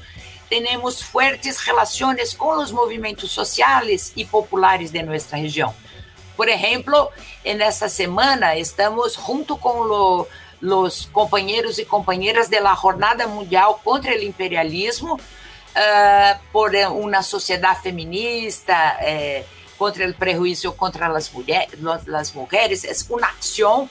temos 0.49 1.01
fortes 1.01 1.59
relações 1.59 2.35
com 2.35 2.59
os 2.59 2.71
movimentos 2.71 3.31
sociais 3.31 4.13
e 4.15 4.25
populares 4.25 4.91
de 4.91 5.03
nossa 5.03 5.37
região. 5.37 5.75
Por 6.37 6.49
exemplo, 6.49 7.11
nessa 7.45 7.89
semana 7.89 8.57
estamos 8.57 9.15
junto 9.15 9.57
com 9.57 10.27
os 10.61 11.07
companheiros 11.07 11.79
e 11.79 11.85
companheiras 11.85 12.49
da 12.49 12.75
Jornada 12.75 13.27
Mundial 13.27 13.81
contra 13.85 14.13
o 14.13 14.23
Imperialismo, 14.23 15.15
uh, 15.15 16.41
por 16.53 16.75
uma 16.75 17.23
sociedade 17.23 17.83
feminista, 17.83 18.75
eh, 19.01 19.45
contra 19.79 20.09
o 20.09 20.15
prejuízo 20.15 20.73
contra 20.73 21.09
as 21.09 21.31
mulheres, 21.31 22.85
é 22.85 22.93
uma 23.13 23.29
ação 23.29 23.91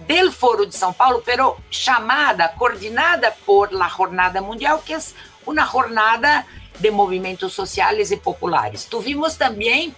do 0.00 0.32
Foro 0.32 0.66
de 0.66 0.74
São 0.74 0.92
Paulo, 0.92 1.22
pero 1.24 1.56
chamada, 1.70 2.48
coordenada 2.48 3.32
por 3.44 3.72
la 3.72 3.88
Jornada 3.88 4.40
Mundial, 4.40 4.82
que 4.84 4.94
é 4.94 4.98
uma 5.46 5.64
jornada 5.66 6.44
de 6.78 6.90
movimentos 6.90 7.52
sociais 7.52 8.10
e 8.10 8.16
populares. 8.16 8.84
Tuvimos 8.84 9.36
também, 9.36 9.94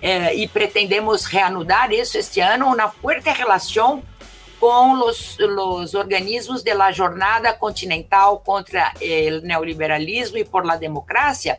eh, 0.00 0.34
e 0.34 0.48
pretendemos 0.48 1.24
reanudar 1.24 1.92
isso 1.92 2.18
este 2.18 2.40
ano, 2.40 2.66
uma 2.66 2.88
forte 2.90 3.30
relação 3.30 4.02
com 4.60 4.94
os, 5.04 5.36
os 5.38 5.94
organismos 5.94 6.62
da 6.62 6.90
Jornada 6.90 7.52
Continental 7.52 8.38
contra 8.40 8.92
o 9.00 9.46
Neoliberalismo 9.46 10.38
e 10.38 10.44
por 10.44 10.64
la 10.64 10.76
Democracia, 10.76 11.58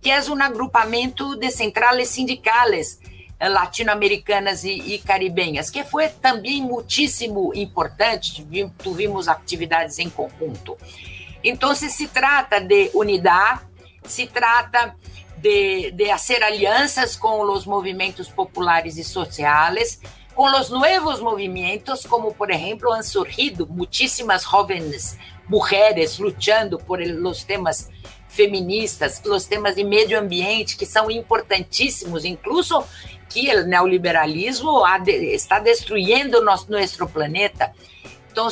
que 0.00 0.10
é 0.10 0.20
um 0.30 0.42
agrupamento 0.42 1.36
de 1.36 1.50
centrales 1.50 2.08
sindicales 2.08 3.00
eh, 3.40 3.48
latino-americanas 3.48 4.64
e, 4.64 4.70
e, 4.70 4.98
caribenhas, 4.98 5.70
que 5.70 5.84
foi 5.84 6.08
também 6.08 6.60
muitíssimo 6.60 7.52
importante, 7.54 8.44
tivemos 8.82 9.28
atividades 9.28 9.98
em 9.98 10.10
conjunto. 10.10 10.76
Então, 11.42 11.72
se 11.74 12.08
trata 12.08 12.60
de 12.60 12.90
unidade, 12.94 13.60
se 14.04 14.26
trata 14.26 14.94
de, 15.40 15.90
de 15.92 16.10
alianças 16.42 17.16
com 17.16 17.42
os 17.52 17.64
movimentos 17.64 18.28
populares 18.28 18.96
e 18.96 19.04
sociais, 19.04 20.00
com 20.34 20.44
os 20.44 20.70
novos 20.70 21.20
movimentos, 21.20 22.04
como 22.04 22.32
por 22.32 22.50
exemplo, 22.50 22.92
han 22.92 23.02
surgido 23.02 23.66
muitíssimas 23.66 24.44
jovens 24.44 25.18
mulheres 25.48 26.18
lutando 26.18 26.78
por 26.78 27.00
os 27.00 27.42
temas 27.42 27.88
feministas, 28.28 29.20
os 29.24 29.46
temas 29.46 29.74
de 29.74 29.82
meio 29.82 30.18
ambiente, 30.18 30.76
que 30.76 30.86
são 30.86 31.10
importantíssimos, 31.10 32.24
incluso 32.24 32.84
que 33.28 33.52
o 33.54 33.66
neoliberalismo 33.66 34.82
está 35.08 35.58
destruindo 35.58 36.44
nosso, 36.44 36.70
nosso 36.70 37.06
planeta. 37.08 37.72
Então, 38.30 38.48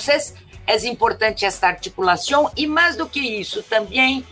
é 0.66 0.88
importante 0.88 1.44
esta 1.44 1.68
articulação 1.68 2.51
e, 2.57 2.66
mais 2.66 2.96
do 2.96 3.07
que 3.07 3.20
isso, 3.20 3.62
também 3.62 4.27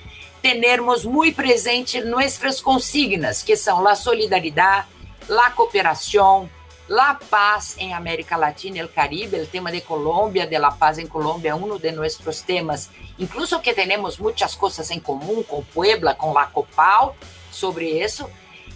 termos 0.60 1.04
muito 1.04 1.36
presente 1.36 2.02
nossas 2.02 2.60
consignas, 2.60 3.42
que 3.42 3.56
são 3.56 3.86
a 3.86 3.94
solidariedade, 3.94 4.86
a 5.30 5.50
cooperação, 5.50 6.50
a 6.90 7.14
paz 7.14 7.76
em 7.78 7.94
América 7.94 8.36
Latina 8.36 8.80
e 8.80 8.88
Caribe, 8.88 9.40
o 9.40 9.46
tema 9.46 9.72
de 9.72 9.80
Colômbia, 9.80 10.46
de 10.46 10.58
la 10.58 10.70
paz 10.70 10.98
em 10.98 11.06
Colômbia, 11.06 11.50
é 11.50 11.54
um 11.54 11.78
de 11.78 11.90
nossos 11.92 12.42
temas, 12.42 12.90
incluso 13.18 13.58
que 13.60 13.72
temos 13.72 14.18
muitas 14.18 14.54
coisas 14.54 14.90
em 14.90 15.00
comum 15.00 15.42
com 15.42 15.64
Puebla, 15.64 16.14
com 16.14 16.34
la 16.34 16.46
Copal, 16.46 17.16
sobre 17.50 18.02
isso, 18.04 18.28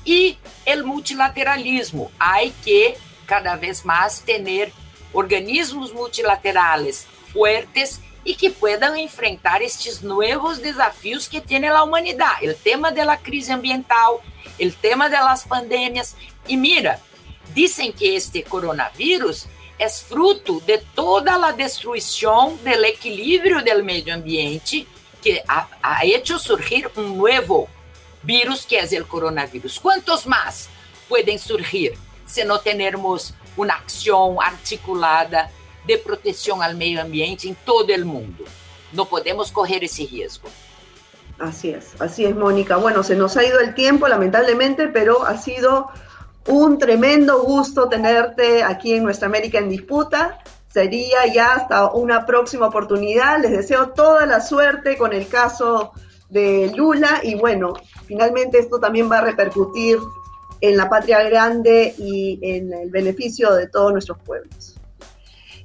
e 0.06 0.38
o 0.66 0.86
multilateralismo. 0.86 2.10
Há 2.18 2.38
que 2.62 2.96
cada 3.26 3.56
vez 3.56 3.82
mais 3.82 4.20
ter 4.20 4.72
organismos 5.12 5.92
multilaterais 5.92 7.06
fuertes 7.30 8.00
e 8.28 8.34
que 8.34 8.50
puedan 8.50 8.98
enfrentar 8.98 9.62
estes 9.62 10.02
novos 10.02 10.58
desafios 10.58 11.26
que 11.26 11.40
tem 11.40 11.66
a 11.66 11.82
humanidade. 11.82 12.46
O 12.46 12.54
tema 12.54 12.92
da 12.92 13.16
crise 13.16 13.50
ambiental, 13.50 14.22
o 14.60 14.70
tema 14.70 15.08
das 15.08 15.46
pandemias. 15.46 16.14
E 16.46 16.54
mira, 16.54 17.00
dizem 17.54 17.90
que 17.90 18.04
este 18.04 18.42
coronavírus 18.42 19.46
é 19.78 19.88
fruto 19.88 20.60
de 20.60 20.76
toda 20.94 21.36
a 21.36 21.52
destruição 21.52 22.54
do 22.56 22.84
equilíbrio 22.84 23.64
do 23.64 23.82
meio 23.82 24.14
ambiente 24.14 24.86
que 25.22 25.42
ha, 25.48 26.04
hecho 26.04 26.38
surgir 26.38 26.90
um 26.98 27.16
novo 27.16 27.66
vírus 28.22 28.62
que 28.62 28.76
é 28.76 29.00
o 29.00 29.06
coronavírus. 29.06 29.78
Quantos 29.78 30.26
mais 30.26 30.68
podem 31.08 31.38
surgir 31.38 31.98
se 32.26 32.44
não 32.44 32.58
tivermos 32.58 33.32
uma 33.56 33.72
ação 33.76 34.38
articulada 34.38 35.50
de 35.88 35.96
proteção 35.96 36.62
ao 36.62 36.74
meio 36.74 37.00
ambiente 37.00 37.48
em 37.48 37.54
todo 37.64 37.90
o 37.90 38.06
mundo. 38.06 38.44
No 38.92 39.06
podemos 39.06 39.50
correr 39.50 39.82
esse 39.82 40.04
risco. 40.04 40.48
Así 41.38 41.70
es, 41.70 41.94
así 41.98 42.26
es, 42.26 42.36
Mónica. 42.36 42.76
Bueno, 42.76 43.02
se 43.02 43.16
nos 43.16 43.36
ha 43.38 43.44
ido 43.44 43.58
el 43.60 43.74
tiempo, 43.74 44.06
lamentablemente, 44.06 44.88
pero 44.88 45.24
ha 45.24 45.38
sido 45.38 45.88
un 46.46 46.78
tremendo 46.78 47.42
gusto 47.42 47.88
tenerte 47.88 48.62
aquí 48.62 48.92
en 48.92 49.02
Nuestra 49.02 49.28
América 49.28 49.58
en 49.58 49.70
Disputa. 49.70 50.38
Sería 50.70 51.26
ya 51.32 51.54
hasta 51.54 51.90
una 51.92 52.26
próxima 52.26 52.66
oportunidad. 52.66 53.40
Les 53.40 53.52
deseo 53.52 53.90
toda 53.90 54.26
la 54.26 54.42
suerte 54.42 54.98
con 54.98 55.14
el 55.14 55.26
caso 55.26 55.92
de 56.28 56.70
Lula 56.76 57.20
y 57.22 57.34
bueno, 57.34 57.72
finalmente 58.06 58.58
esto 58.58 58.78
también 58.78 59.10
va 59.10 59.18
a 59.18 59.22
repercutir 59.22 59.98
en 60.60 60.76
la 60.76 60.90
patria 60.90 61.22
grande 61.22 61.94
y 61.96 62.38
en 62.42 62.74
el 62.74 62.90
beneficio 62.90 63.54
de 63.54 63.68
todos 63.68 63.92
nuestros 63.92 64.18
pueblos. 64.18 64.77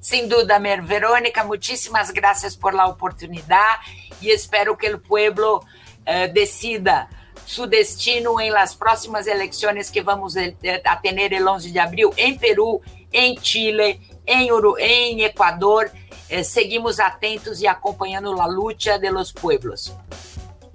Sem 0.04 0.28
dúvida, 0.28 0.60
Verônica, 0.60 1.46
muitíssimas 1.46 2.12
graças 2.12 2.58
por 2.58 2.74
la 2.74 2.86
oportunidade 2.88 3.86
e 4.22 4.30
espero 4.32 4.76
que 4.76 4.90
o 4.90 5.00
pueblo 5.00 5.64
eh, 6.06 6.28
decida 6.28 7.08
su 7.46 7.66
destino 7.66 8.38
em 8.42 8.52
las 8.52 8.76
próximas 8.76 9.28
eleições 9.28 9.90
que 9.90 10.02
vamos 10.02 10.36
eh, 10.36 10.56
a 10.84 10.98
tener 10.98 11.32
el 11.32 11.48
11 11.48 11.72
de 11.72 11.80
abril 11.80 12.14
em 12.18 12.38
Peru, 12.38 12.82
em 13.14 13.40
Chile, 13.42 14.02
em, 14.28 14.52
Uru, 14.52 14.78
em 14.78 15.22
Equador. 15.22 15.90
Eh, 16.30 16.44
seguimos 16.44 17.00
atentos 17.00 17.62
e 17.62 17.68
acompanhando 17.68 18.42
a 18.42 18.46
luta 18.46 19.00
de 19.00 19.10
los 19.10 19.32
pueblos. 19.32 19.96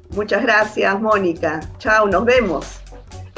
Muchas 0.09 0.41
gracias, 0.41 0.99
Mónica. 0.99 1.61
Chao, 1.79 2.07
nos 2.07 2.25
vemos. 2.25 2.67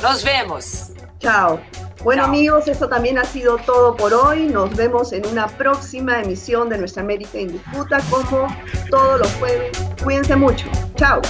Nos 0.00 0.22
vemos. 0.22 0.92
Chao. 1.18 1.60
Bueno 2.02 2.24
amigos, 2.24 2.66
eso 2.66 2.88
también 2.88 3.18
ha 3.18 3.24
sido 3.24 3.58
todo 3.58 3.94
por 3.94 4.14
hoy. 4.14 4.46
Nos 4.46 4.74
vemos 4.74 5.12
en 5.12 5.26
una 5.26 5.46
próxima 5.46 6.22
emisión 6.22 6.68
de 6.70 6.78
Nuestra 6.78 7.02
América 7.02 7.38
en 7.38 7.52
Disputa 7.52 8.00
como 8.08 8.46
todos 8.90 9.20
los 9.20 9.32
jueves. 9.34 9.76
Cuídense 10.02 10.34
mucho. 10.34 10.66
Chao. 10.96 11.20